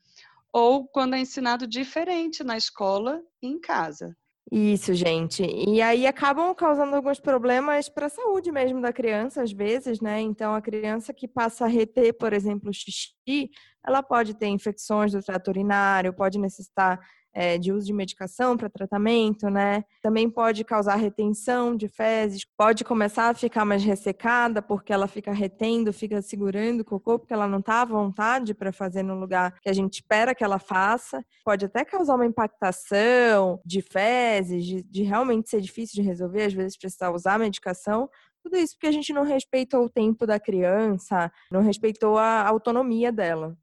ou 0.53 0.87
quando 0.87 1.15
é 1.15 1.19
ensinado 1.19 1.67
diferente 1.67 2.43
na 2.43 2.57
escola 2.57 3.21
e 3.41 3.47
em 3.47 3.59
casa. 3.59 4.15
Isso, 4.51 4.95
gente. 4.95 5.43
E 5.43 5.79
aí 5.79 6.07
acabam 6.07 6.55
causando 6.55 6.95
alguns 6.95 7.19
problemas 7.19 7.87
para 7.87 8.07
a 8.07 8.09
saúde 8.09 8.51
mesmo 8.51 8.81
da 8.81 8.91
criança, 8.91 9.43
às 9.43 9.51
vezes, 9.51 10.01
né? 10.01 10.19
Então, 10.21 10.55
a 10.55 10.61
criança 10.61 11.13
que 11.13 11.27
passa 11.27 11.65
a 11.65 11.67
reter, 11.67 12.13
por 12.13 12.33
exemplo, 12.33 12.73
xixi, 12.73 13.51
ela 13.85 14.01
pode 14.01 14.33
ter 14.33 14.47
infecções 14.47 15.11
do 15.11 15.21
trato 15.21 15.49
urinário, 15.49 16.13
pode 16.13 16.39
necessitar 16.39 16.99
é, 17.33 17.57
de 17.57 17.71
uso 17.71 17.85
de 17.87 17.93
medicação 17.93 18.57
para 18.57 18.69
tratamento, 18.69 19.49
né? 19.49 19.83
Também 20.01 20.29
pode 20.29 20.63
causar 20.63 20.95
retenção 20.95 21.75
de 21.75 21.87
fezes, 21.87 22.45
pode 22.57 22.83
começar 22.83 23.29
a 23.29 23.33
ficar 23.33 23.65
mais 23.65 23.83
ressecada 23.83 24.61
porque 24.61 24.91
ela 24.91 25.07
fica 25.07 25.31
retendo, 25.31 25.93
fica 25.93 26.21
segurando 26.21 26.81
o 26.81 26.85
cocô 26.85 27.19
porque 27.19 27.33
ela 27.33 27.47
não 27.47 27.59
está 27.59 27.81
à 27.81 27.85
vontade 27.85 28.53
para 28.53 28.71
fazer 28.71 29.03
no 29.03 29.19
lugar 29.19 29.59
que 29.61 29.69
a 29.69 29.73
gente 29.73 29.95
espera 29.95 30.35
que 30.35 30.43
ela 30.43 30.59
faça. 30.59 31.23
Pode 31.43 31.65
até 31.65 31.85
causar 31.85 32.15
uma 32.15 32.25
impactação 32.25 33.59
de 33.65 33.81
fezes, 33.81 34.65
de, 34.65 34.83
de 34.83 35.03
realmente 35.03 35.49
ser 35.49 35.61
difícil 35.61 36.01
de 36.01 36.07
resolver, 36.07 36.43
às 36.43 36.53
vezes 36.53 36.77
precisar 36.77 37.11
usar 37.11 37.39
medicação, 37.39 38.09
tudo 38.43 38.57
isso 38.57 38.73
porque 38.75 38.87
a 38.87 38.91
gente 38.91 39.13
não 39.13 39.23
respeitou 39.23 39.83
o 39.83 39.89
tempo 39.89 40.25
da 40.25 40.39
criança, 40.39 41.31
não 41.51 41.61
respeitou 41.61 42.17
a 42.17 42.47
autonomia 42.47 43.11
dela. 43.11 43.57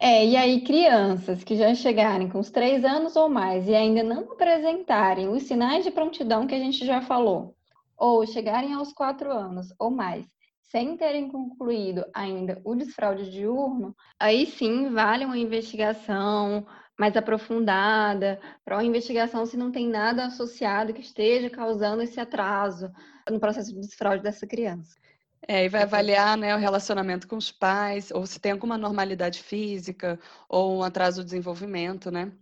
É, 0.00 0.24
e 0.24 0.36
aí 0.36 0.60
crianças 0.60 1.42
que 1.42 1.56
já 1.56 1.74
chegarem 1.74 2.28
com 2.28 2.38
os 2.38 2.50
três 2.50 2.84
anos 2.84 3.16
ou 3.16 3.28
mais 3.28 3.66
e 3.66 3.74
ainda 3.74 4.04
não 4.04 4.32
apresentarem 4.32 5.28
os 5.28 5.42
sinais 5.42 5.84
de 5.84 5.90
prontidão 5.90 6.46
que 6.46 6.54
a 6.54 6.58
gente 6.58 6.86
já 6.86 7.00
falou, 7.00 7.56
ou 7.96 8.24
chegarem 8.24 8.72
aos 8.74 8.92
quatro 8.92 9.32
anos 9.32 9.74
ou 9.76 9.90
mais, 9.90 10.24
sem 10.62 10.96
terem 10.96 11.28
concluído 11.28 12.04
ainda 12.14 12.60
o 12.64 12.76
desfraude 12.76 13.28
diurno, 13.28 13.94
aí 14.20 14.46
sim 14.46 14.88
vale 14.90 15.24
uma 15.24 15.38
investigação 15.38 16.64
mais 16.96 17.16
aprofundada, 17.16 18.40
para 18.64 18.76
uma 18.76 18.84
investigação 18.84 19.46
se 19.46 19.56
não 19.56 19.72
tem 19.72 19.88
nada 19.88 20.26
associado 20.26 20.92
que 20.92 21.00
esteja 21.00 21.48
causando 21.48 22.02
esse 22.02 22.20
atraso 22.20 22.90
no 23.30 23.40
processo 23.40 23.72
de 23.72 23.80
desfraude 23.80 24.22
dessa 24.22 24.46
criança. 24.46 24.97
É, 25.46 25.64
e 25.64 25.68
vai 25.68 25.82
avaliar 25.82 26.36
né, 26.36 26.54
o 26.54 26.58
relacionamento 26.58 27.26
com 27.28 27.36
os 27.36 27.50
pais, 27.50 28.10
ou 28.10 28.26
se 28.26 28.40
tem 28.40 28.52
alguma 28.52 28.76
normalidade 28.76 29.42
física, 29.42 30.18
ou 30.48 30.78
um 30.78 30.82
atraso 30.82 31.22
do 31.22 31.24
desenvolvimento, 31.24 32.10
né? 32.10 32.32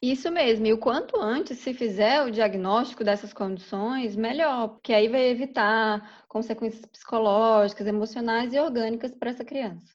Isso 0.00 0.30
mesmo, 0.30 0.66
e 0.66 0.72
o 0.72 0.78
quanto 0.78 1.18
antes 1.18 1.58
se 1.58 1.72
fizer 1.72 2.22
o 2.22 2.30
diagnóstico 2.30 3.02
dessas 3.02 3.32
condições, 3.32 4.14
melhor, 4.14 4.68
porque 4.68 4.92
aí 4.92 5.08
vai 5.08 5.28
evitar 5.28 6.24
consequências 6.28 6.84
psicológicas, 6.84 7.86
emocionais 7.86 8.52
e 8.52 8.58
orgânicas 8.58 9.14
para 9.14 9.30
essa 9.30 9.44
criança. 9.44 9.94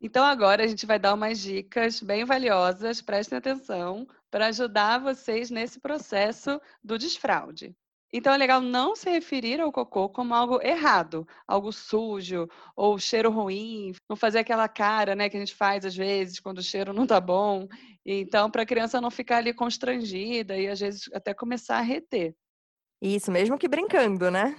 Então 0.00 0.24
agora 0.24 0.64
a 0.64 0.66
gente 0.66 0.84
vai 0.84 0.98
dar 0.98 1.14
umas 1.14 1.38
dicas 1.38 2.00
bem 2.00 2.24
valiosas, 2.24 3.00
prestem 3.00 3.38
atenção, 3.38 4.08
para 4.28 4.48
ajudar 4.48 4.98
vocês 4.98 5.50
nesse 5.50 5.78
processo 5.78 6.60
do 6.82 6.98
desfraude. 6.98 7.76
Então 8.12 8.34
é 8.34 8.36
legal 8.36 8.60
não 8.60 8.94
se 8.94 9.08
referir 9.08 9.60
ao 9.60 9.72
cocô 9.72 10.08
como 10.08 10.34
algo 10.34 10.60
errado, 10.62 11.26
algo 11.48 11.72
sujo 11.72 12.46
ou 12.76 12.98
cheiro 12.98 13.30
ruim, 13.30 13.92
não 14.08 14.16
fazer 14.16 14.40
aquela 14.40 14.68
cara, 14.68 15.14
né, 15.14 15.30
que 15.30 15.36
a 15.36 15.40
gente 15.40 15.54
faz 15.54 15.86
às 15.86 15.96
vezes 15.96 16.38
quando 16.38 16.58
o 16.58 16.62
cheiro 16.62 16.92
não 16.92 17.06
tá 17.06 17.18
bom. 17.20 17.66
Então 18.04 18.50
para 18.50 18.62
a 18.62 18.66
criança 18.66 19.00
não 19.00 19.10
ficar 19.10 19.38
ali 19.38 19.54
constrangida 19.54 20.58
e 20.58 20.68
às 20.68 20.78
vezes 20.78 21.08
até 21.14 21.32
começar 21.32 21.78
a 21.78 21.82
reter. 21.82 22.34
Isso, 23.00 23.32
mesmo 23.32 23.58
que 23.58 23.66
brincando, 23.66 24.30
né? 24.30 24.54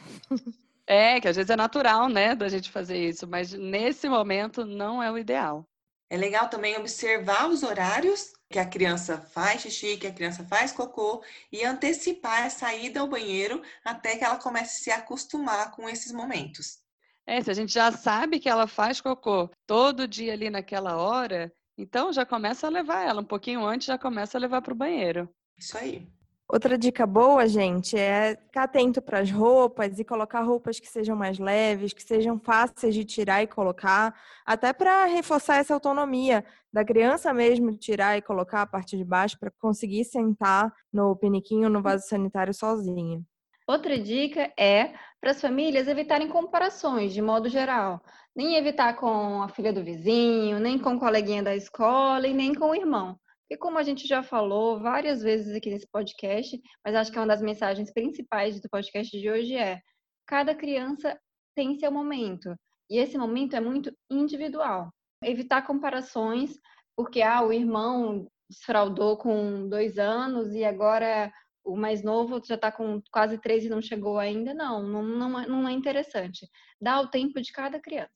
É, 0.85 1.21
que 1.21 1.29
às 1.29 1.35
vezes 1.37 1.49
é 1.49 1.55
natural, 1.55 2.09
né, 2.09 2.35
da 2.35 2.49
gente 2.49 2.69
fazer 2.69 2.97
isso, 2.97 3.25
mas 3.25 3.53
nesse 3.53 4.09
momento 4.09 4.65
não 4.65 5.01
é 5.01 5.09
o 5.09 5.17
ideal. 5.17 5.65
É 6.09 6.17
legal 6.17 6.49
também 6.49 6.77
observar 6.77 7.49
os 7.49 7.63
horários 7.63 8.33
que 8.53 8.59
a 8.59 8.69
criança 8.69 9.17
faz 9.17 9.63
xixi, 9.63 9.97
que 9.97 10.05
a 10.05 10.13
criança 10.13 10.43
faz 10.43 10.71
cocô 10.71 11.23
e 11.51 11.65
antecipar 11.65 12.45
a 12.45 12.51
saída 12.51 12.99
ao 12.99 13.07
banheiro 13.07 13.63
até 13.83 14.15
que 14.15 14.23
ela 14.23 14.37
comece 14.37 14.77
a 14.77 14.83
se 14.83 14.91
acostumar 14.91 15.71
com 15.71 15.89
esses 15.89 16.11
momentos. 16.11 16.77
É, 17.25 17.41
se 17.41 17.49
a 17.49 17.53
gente 17.55 17.73
já 17.73 17.91
sabe 17.91 18.39
que 18.39 18.47
ela 18.47 18.67
faz 18.67 19.01
cocô 19.01 19.49
todo 19.65 20.07
dia 20.07 20.33
ali 20.33 20.51
naquela 20.51 20.97
hora, 20.97 21.51
então 21.75 22.13
já 22.13 22.27
começa 22.27 22.67
a 22.67 22.69
levar 22.69 23.01
ela 23.01 23.21
um 23.21 23.25
pouquinho 23.25 23.65
antes, 23.65 23.87
já 23.87 23.97
começa 23.97 24.37
a 24.37 24.41
levar 24.41 24.61
para 24.61 24.73
o 24.73 24.77
banheiro. 24.77 25.27
Isso 25.57 25.75
aí. 25.75 26.07
Outra 26.53 26.77
dica 26.77 27.07
boa, 27.07 27.47
gente, 27.47 27.97
é 27.97 28.35
ficar 28.35 28.65
atento 28.65 29.01
para 29.01 29.21
as 29.21 29.31
roupas 29.31 29.97
e 29.97 30.05
colocar 30.05 30.41
roupas 30.41 30.79
que 30.79 30.87
sejam 30.87 31.15
mais 31.15 31.39
leves, 31.39 31.93
que 31.93 32.03
sejam 32.03 32.39
fáceis 32.39 32.93
de 32.93 33.03
tirar 33.03 33.41
e 33.41 33.47
colocar, 33.47 34.13
até 34.45 34.71
para 34.71 35.05
reforçar 35.05 35.55
essa 35.57 35.73
autonomia 35.73 36.45
da 36.71 36.85
criança 36.85 37.33
mesmo 37.33 37.75
tirar 37.75 38.19
e 38.19 38.21
colocar 38.21 38.61
a 38.61 38.67
parte 38.67 38.95
de 38.95 39.03
baixo 39.03 39.39
para 39.39 39.49
conseguir 39.59 40.05
sentar 40.05 40.71
no 40.93 41.15
piniquinho 41.15 41.69
no 41.69 41.81
vaso 41.81 42.07
sanitário 42.07 42.53
sozinha. 42.53 43.19
Outra 43.67 43.97
dica 43.97 44.53
é 44.55 44.93
para 45.19 45.31
as 45.31 45.41
famílias 45.41 45.87
evitarem 45.87 46.27
comparações 46.27 47.15
de 47.15 47.21
modo 47.23 47.49
geral. 47.49 47.99
Nem 48.35 48.57
evitar 48.57 48.95
com 48.95 49.41
a 49.41 49.49
filha 49.49 49.73
do 49.73 49.83
vizinho, 49.83 50.59
nem 50.59 50.77
com 50.77 50.97
o 50.97 50.99
coleguinha 50.99 51.41
da 51.41 51.55
escola 51.55 52.27
e 52.27 52.33
nem 52.33 52.53
com 52.53 52.69
o 52.69 52.75
irmão. 52.75 53.17
E 53.53 53.57
como 53.57 53.77
a 53.77 53.83
gente 53.83 54.07
já 54.07 54.23
falou 54.23 54.79
várias 54.79 55.21
vezes 55.21 55.55
aqui 55.55 55.69
nesse 55.69 55.87
podcast, 55.87 56.59
mas 56.83 56.95
acho 56.95 57.11
que 57.11 57.19
é 57.19 57.21
uma 57.21 57.27
das 57.27 57.39
mensagens 57.39 57.93
principais 57.93 58.59
do 58.59 58.67
podcast 58.67 59.15
de 59.15 59.29
hoje 59.29 59.55
é: 59.55 59.79
cada 60.25 60.55
criança 60.55 61.15
tem 61.55 61.77
seu 61.77 61.91
momento. 61.91 62.55
E 62.89 62.97
esse 62.97 63.15
momento 63.15 63.55
é 63.55 63.59
muito 63.59 63.95
individual. 64.09 64.91
Evitar 65.23 65.67
comparações, 65.67 66.57
porque 66.97 67.21
ah, 67.21 67.43
o 67.43 67.53
irmão 67.53 68.27
desfraudou 68.49 69.17
com 69.17 69.69
dois 69.69 69.99
anos 69.99 70.55
e 70.55 70.65
agora 70.65 71.31
o 71.63 71.77
mais 71.77 72.03
novo 72.03 72.41
já 72.43 72.55
está 72.55 72.71
com 72.71 73.03
quase 73.11 73.37
três 73.37 73.63
e 73.63 73.69
não 73.69 73.83
chegou 73.83 74.17
ainda. 74.17 74.51
Não, 74.55 74.81
não, 74.81 75.03
não, 75.03 75.39
é, 75.39 75.47
não 75.47 75.69
é 75.69 75.73
interessante. 75.73 76.49
Dá 76.81 76.99
o 76.99 77.07
tempo 77.07 77.39
de 77.39 77.51
cada 77.51 77.79
criança. 77.79 78.09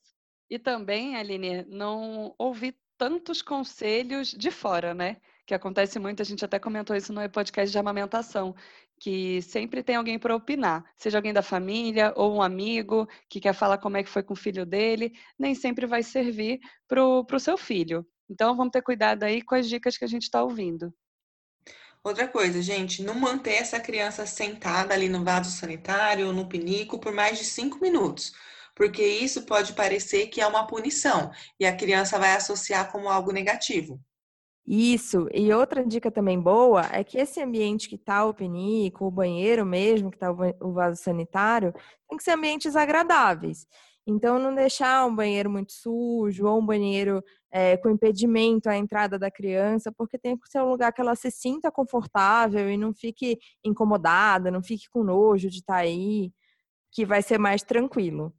E 0.49 0.57
também, 0.57 1.15
Aline, 1.15 1.63
não 1.69 2.33
ouvir 2.39 2.75
tantos 2.97 3.41
conselhos 3.41 4.31
de 4.31 4.51
fora, 4.51 4.93
né? 4.93 5.17
Que 5.45 5.53
acontece 5.53 5.99
muito, 5.99 6.21
a 6.21 6.25
gente 6.25 6.43
até 6.43 6.59
comentou 6.59 6.95
isso 6.95 7.13
no 7.13 7.29
podcast 7.29 7.71
de 7.71 7.77
amamentação, 7.77 8.55
que 8.99 9.41
sempre 9.41 9.83
tem 9.83 9.95
alguém 9.95 10.17
para 10.19 10.35
opinar, 10.35 10.83
seja 10.97 11.17
alguém 11.17 11.33
da 11.33 11.41
família 11.41 12.11
ou 12.15 12.35
um 12.35 12.41
amigo 12.41 13.07
que 13.29 13.39
quer 13.39 13.53
falar 13.53 13.77
como 13.77 13.97
é 13.97 14.03
que 14.03 14.09
foi 14.09 14.23
com 14.23 14.33
o 14.33 14.37
filho 14.37 14.65
dele, 14.65 15.13
nem 15.37 15.53
sempre 15.55 15.85
vai 15.85 16.03
servir 16.03 16.59
para 16.87 17.03
o 17.05 17.39
seu 17.39 17.57
filho. 17.57 18.05
Então, 18.29 18.57
vamos 18.57 18.71
ter 18.71 18.81
cuidado 18.81 19.23
aí 19.23 19.41
com 19.41 19.55
as 19.55 19.69
dicas 19.69 19.97
que 19.97 20.03
a 20.03 20.07
gente 20.07 20.23
está 20.23 20.43
ouvindo. 20.43 20.93
Outra 22.03 22.27
coisa, 22.27 22.61
gente, 22.61 23.03
não 23.03 23.15
manter 23.15 23.55
essa 23.55 23.79
criança 23.79 24.25
sentada 24.25 24.93
ali 24.93 25.07
no 25.07 25.23
vaso 25.23 25.51
sanitário 25.51 26.27
ou 26.27 26.33
no 26.33 26.47
pinico 26.47 26.99
por 26.99 27.13
mais 27.13 27.37
de 27.37 27.45
cinco 27.45 27.79
minutos 27.81 28.33
porque 28.77 29.03
isso 29.03 29.41
pode 29.41 29.73
parecer 29.73 30.27
que 30.27 30.39
é 30.39 30.45
uma 30.45 30.67
punição 30.67 31.31
e 31.59 31.65
a 31.65 31.75
criança 31.75 32.19
vai 32.19 32.35
associar 32.35 32.91
como 32.91 33.09
algo 33.09 33.31
negativo. 33.31 33.99
Isso, 34.67 35.27
e 35.33 35.51
outra 35.51 35.83
dica 35.83 36.11
também 36.11 36.39
boa 36.39 36.87
é 36.91 37.03
que 37.03 37.17
esse 37.17 37.41
ambiente 37.41 37.89
que 37.89 37.95
está 37.95 38.23
o 38.23 38.33
pinico, 38.33 39.05
o 39.05 39.11
banheiro 39.11 39.65
mesmo, 39.65 40.11
que 40.11 40.17
está 40.17 40.31
o 40.31 40.73
vaso 40.73 41.01
sanitário, 41.01 41.73
tem 42.07 42.17
que 42.17 42.23
ser 42.23 42.31
ambientes 42.31 42.75
agradáveis. 42.75 43.65
Então, 44.05 44.37
não 44.37 44.53
deixar 44.53 45.05
um 45.07 45.15
banheiro 45.15 45.49
muito 45.49 45.71
sujo 45.71 46.45
ou 46.45 46.59
um 46.59 46.65
banheiro 46.65 47.23
é, 47.49 47.77
com 47.77 47.89
impedimento 47.89 48.69
à 48.69 48.77
entrada 48.77 49.17
da 49.17 49.31
criança, 49.31 49.91
porque 49.91 50.19
tem 50.19 50.37
que 50.37 50.49
ser 50.49 50.61
um 50.61 50.69
lugar 50.69 50.93
que 50.93 51.01
ela 51.01 51.15
se 51.15 51.31
sinta 51.31 51.71
confortável 51.71 52.69
e 52.69 52.77
não 52.77 52.93
fique 52.93 53.39
incomodada, 53.63 54.51
não 54.51 54.61
fique 54.61 54.87
com 54.89 55.03
nojo 55.03 55.49
de 55.49 55.59
estar 55.59 55.75
tá 55.75 55.79
aí, 55.79 56.31
que 56.91 57.05
vai 57.05 57.21
ser 57.21 57.37
mais 57.39 57.63
tranquilo. 57.63 58.33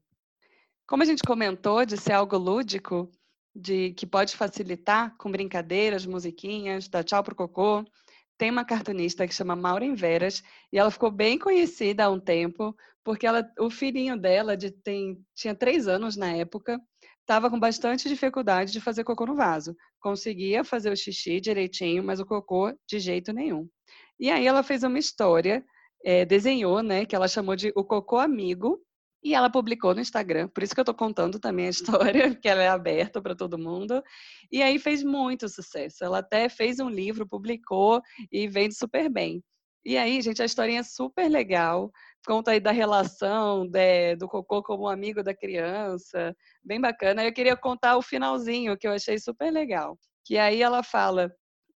Como 0.88 1.02
a 1.02 1.06
gente 1.06 1.22
comentou 1.22 1.84
de 1.84 1.98
ser 1.98 2.12
algo 2.12 2.38
lúdico, 2.38 3.10
de 3.54 3.92
que 3.92 4.06
pode 4.06 4.34
facilitar 4.34 5.14
com 5.18 5.30
brincadeiras, 5.30 6.06
musiquinhas, 6.06 6.88
dar 6.88 7.04
tchau 7.04 7.22
pro 7.22 7.34
cocô, 7.34 7.84
tem 8.38 8.50
uma 8.50 8.64
cartunista 8.64 9.28
que 9.28 9.34
chama 9.34 9.54
Maureen 9.54 9.94
Veras 9.94 10.42
e 10.72 10.78
ela 10.78 10.90
ficou 10.90 11.10
bem 11.10 11.38
conhecida 11.38 12.06
há 12.06 12.10
um 12.10 12.18
tempo 12.18 12.74
porque 13.04 13.26
ela, 13.26 13.46
o 13.58 13.68
filhinho 13.68 14.16
dela 14.18 14.56
de, 14.56 14.70
tem, 14.70 15.22
tinha 15.34 15.54
três 15.54 15.86
anos 15.86 16.16
na 16.16 16.32
época 16.32 16.80
estava 17.20 17.50
com 17.50 17.60
bastante 17.60 18.08
dificuldade 18.08 18.72
de 18.72 18.80
fazer 18.80 19.04
cocô 19.04 19.26
no 19.26 19.36
vaso. 19.36 19.76
Conseguia 20.00 20.64
fazer 20.64 20.90
o 20.90 20.96
xixi 20.96 21.38
direitinho, 21.38 22.02
mas 22.02 22.18
o 22.18 22.24
cocô 22.24 22.72
de 22.88 22.98
jeito 22.98 23.30
nenhum. 23.30 23.68
E 24.18 24.30
aí 24.30 24.46
ela 24.46 24.62
fez 24.62 24.82
uma 24.82 24.98
história, 24.98 25.62
é, 26.02 26.24
desenhou, 26.24 26.82
né, 26.82 27.04
que 27.04 27.14
ela 27.14 27.28
chamou 27.28 27.54
de 27.54 27.70
o 27.76 27.84
cocô 27.84 28.16
amigo, 28.16 28.80
e 29.28 29.34
ela 29.34 29.50
publicou 29.50 29.94
no 29.94 30.00
Instagram, 30.00 30.48
por 30.48 30.62
isso 30.62 30.74
que 30.74 30.80
eu 30.80 30.82
estou 30.82 30.94
contando 30.94 31.38
também 31.38 31.66
a 31.66 31.70
história, 32.24 32.34
que 32.34 32.48
ela 32.48 32.62
é 32.62 32.68
aberta 32.68 33.20
para 33.20 33.34
todo 33.34 33.58
mundo. 33.58 34.02
E 34.50 34.62
aí 34.62 34.78
fez 34.78 35.02
muito 35.02 35.48
sucesso. 35.50 36.02
Ela 36.02 36.20
até 36.20 36.48
fez 36.48 36.80
um 36.80 36.88
livro, 36.88 37.28
publicou 37.28 38.00
e 38.32 38.48
vende 38.48 38.74
super 38.74 39.10
bem. 39.10 39.42
E 39.84 39.98
aí, 39.98 40.20
gente, 40.22 40.40
a 40.40 40.46
historinha 40.46 40.80
é 40.80 40.82
super 40.82 41.28
legal. 41.28 41.92
conta 42.26 42.52
aí 42.52 42.60
da 42.60 42.70
relação 42.70 43.68
de, 43.68 44.16
do 44.16 44.26
cocô 44.26 44.62
como 44.62 44.88
amigo 44.88 45.22
da 45.22 45.34
criança, 45.34 46.34
bem 46.64 46.80
bacana. 46.80 47.22
Eu 47.22 47.32
queria 47.32 47.56
contar 47.56 47.98
o 47.98 48.02
finalzinho, 48.02 48.78
que 48.78 48.88
eu 48.88 48.92
achei 48.92 49.18
super 49.18 49.50
legal. 49.52 49.98
Que 50.24 50.38
aí 50.38 50.62
ela 50.62 50.82
fala, 50.82 51.30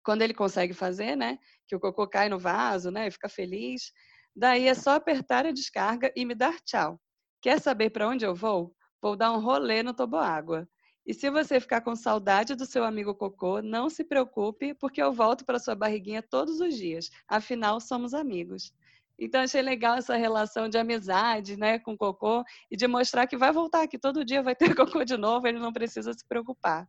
quando 0.05 0.23
ele 0.23 0.35
consegue 0.35 0.73
fazer, 0.73 1.17
né, 1.17 1.37
que 1.67 1.75
o 1.75 1.81
cocô 1.81 2.07
cai 2.07 2.29
no 2.29 2.39
vaso, 2.39 2.93
né, 2.93 3.09
e 3.09 3.11
fica 3.11 3.29
feliz, 3.29 3.93
daí 4.37 4.69
é 4.69 4.75
só 4.75 4.93
apertar 4.93 5.47
a 5.47 5.53
descarga 5.53 6.13
e 6.17 6.25
me 6.25 6.35
dar 6.35 6.57
tchau. 6.61 7.01
Quer 7.41 7.61
saber 7.61 7.91
para 7.91 8.09
onde 8.09 8.25
eu 8.25 8.35
vou? 8.35 8.75
Vou 9.01 9.17
dar 9.17 9.33
um 9.33 9.41
rolê 9.41 9.83
no 9.83 9.95
toboágua. 9.95 10.69
E 11.07 11.15
se 11.15 11.31
você 11.31 11.59
ficar 11.59 11.81
com 11.81 11.97
saudade 11.97 12.55
do 12.55 12.67
seu 12.67 12.85
amigo 12.85 13.15
cocô, 13.15 13.63
não 13.63 13.89
se 13.89 14.05
preocupe, 14.05 14.75
porque 14.75 15.03
eu 15.03 15.13
volto 15.13 15.45
para 15.45 15.59
sua 15.59 15.75
barriguinha 15.75 16.23
todos 16.23 16.61
os 16.61 16.77
dias. 16.77 17.11
Afinal, 17.27 17.81
somos 17.81 18.13
amigos. 18.13 18.73
Então, 19.19 19.43
achei 19.43 19.61
legal 19.61 19.97
essa 19.97 20.17
relação 20.17 20.69
de 20.69 20.79
amizade 20.79 21.57
né, 21.57 21.79
com 21.79 21.93
o 21.93 21.99
cocô 21.99 22.45
e 22.71 22.77
de 22.77 22.87
mostrar 22.87 23.27
que 23.27 23.37
vai 23.37 23.53
voltar, 23.53 23.87
que 23.87 23.99
todo 23.99 24.25
dia 24.25 24.43
vai 24.43 24.55
ter 24.55 24.73
cocô 24.77 25.05
de 25.05 25.17
novo, 25.17 25.47
ele 25.47 25.59
não 25.59 25.73
precisa 25.73 26.13
se 26.13 26.27
preocupar. 26.27 26.89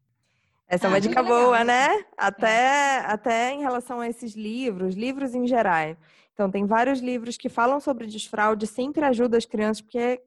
Essa 0.68 0.88
é 0.88 0.90
uma 0.90 0.98
ah, 0.98 1.02
dica 1.02 1.22
boa, 1.22 1.60
legal. 1.60 1.66
né? 1.66 2.06
Até, 2.18 2.48
é. 2.48 2.98
até 3.00 3.52
em 3.52 3.60
relação 3.60 4.00
a 4.00 4.08
esses 4.08 4.36
livros, 4.36 4.96
livros 4.96 5.36
em 5.36 5.46
geral. 5.46 5.98
Então, 6.34 6.50
tem 6.50 6.66
vários 6.66 7.02
livros 7.02 7.36
que 7.36 7.50
falam 7.50 7.80
sobre 7.80 8.08
desfraude, 8.08 8.66
sempre 8.66 9.04
ajuda 9.04 9.38
as 9.38 9.46
crianças, 9.46 9.82
porque 9.82 10.22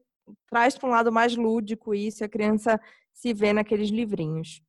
traz 0.49 0.77
para 0.77 0.89
um 0.89 0.91
lado 0.91 1.11
mais 1.11 1.35
lúdico 1.35 1.93
isso, 1.93 2.23
a 2.23 2.29
criança 2.29 2.79
se 3.13 3.33
vê 3.33 3.53
naqueles 3.53 3.89
livrinhos. 3.89 4.61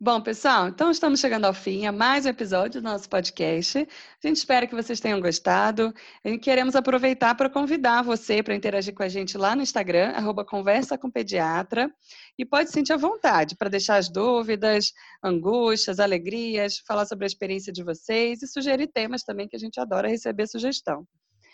Bom, 0.00 0.20
pessoal, 0.20 0.68
então 0.68 0.92
estamos 0.92 1.18
chegando 1.18 1.44
ao 1.44 1.52
fim 1.52 1.84
a 1.84 1.90
mais 1.90 2.24
um 2.24 2.28
episódio 2.28 2.80
do 2.80 2.84
nosso 2.84 3.08
podcast. 3.08 3.78
A 3.80 4.26
gente 4.28 4.36
espera 4.36 4.64
que 4.64 4.74
vocês 4.74 5.00
tenham 5.00 5.20
gostado. 5.20 5.92
E 6.24 6.38
queremos 6.38 6.76
aproveitar 6.76 7.34
para 7.34 7.50
convidar 7.50 8.02
você 8.02 8.40
para 8.40 8.54
interagir 8.54 8.94
com 8.94 9.02
a 9.02 9.08
gente 9.08 9.36
lá 9.36 9.56
no 9.56 9.62
Instagram, 9.62 10.10
arroba 10.10 10.44
Conversa 10.44 10.96
com 10.96 11.10
Pediatra. 11.10 11.92
E 12.38 12.44
pode 12.44 12.70
sentir 12.70 12.92
à 12.92 12.96
vontade 12.96 13.56
para 13.56 13.68
deixar 13.68 13.96
as 13.96 14.08
dúvidas, 14.08 14.92
angústias, 15.20 15.98
alegrias, 15.98 16.78
falar 16.86 17.04
sobre 17.04 17.24
a 17.24 17.26
experiência 17.26 17.72
de 17.72 17.82
vocês 17.82 18.40
e 18.40 18.46
sugerir 18.46 18.86
temas 18.86 19.24
também 19.24 19.48
que 19.48 19.56
a 19.56 19.58
gente 19.58 19.80
adora 19.80 20.06
receber 20.06 20.46
sugestão. 20.46 21.04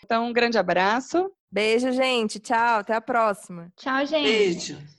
Então, 0.05 0.27
um 0.27 0.33
grande 0.33 0.55
abraço. 0.55 1.31
Beijo, 1.51 1.91
gente. 1.91 2.39
Tchau. 2.39 2.77
Até 2.77 2.93
a 2.93 3.01
próxima. 3.01 3.73
Tchau, 3.75 4.05
gente. 4.05 4.23
Beijo. 4.23 4.95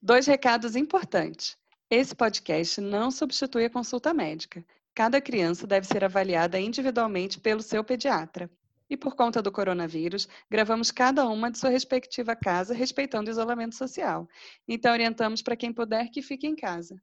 Dois 0.00 0.26
recados 0.26 0.74
importantes. 0.74 1.58
Esse 1.96 2.12
podcast 2.12 2.80
não 2.80 3.08
substitui 3.08 3.66
a 3.66 3.70
consulta 3.70 4.12
médica. 4.12 4.66
Cada 4.92 5.20
criança 5.20 5.64
deve 5.64 5.86
ser 5.86 6.02
avaliada 6.02 6.58
individualmente 6.58 7.38
pelo 7.38 7.62
seu 7.62 7.84
pediatra. 7.84 8.50
E 8.90 8.96
por 8.96 9.14
conta 9.14 9.40
do 9.40 9.52
coronavírus, 9.52 10.26
gravamos 10.50 10.90
cada 10.90 11.24
uma 11.24 11.52
de 11.52 11.56
sua 11.56 11.70
respectiva 11.70 12.34
casa, 12.34 12.74
respeitando 12.74 13.30
o 13.30 13.30
isolamento 13.30 13.76
social. 13.76 14.28
Então, 14.66 14.92
orientamos 14.92 15.40
para 15.40 15.54
quem 15.54 15.72
puder 15.72 16.10
que 16.10 16.20
fique 16.20 16.48
em 16.48 16.56
casa. 16.56 17.00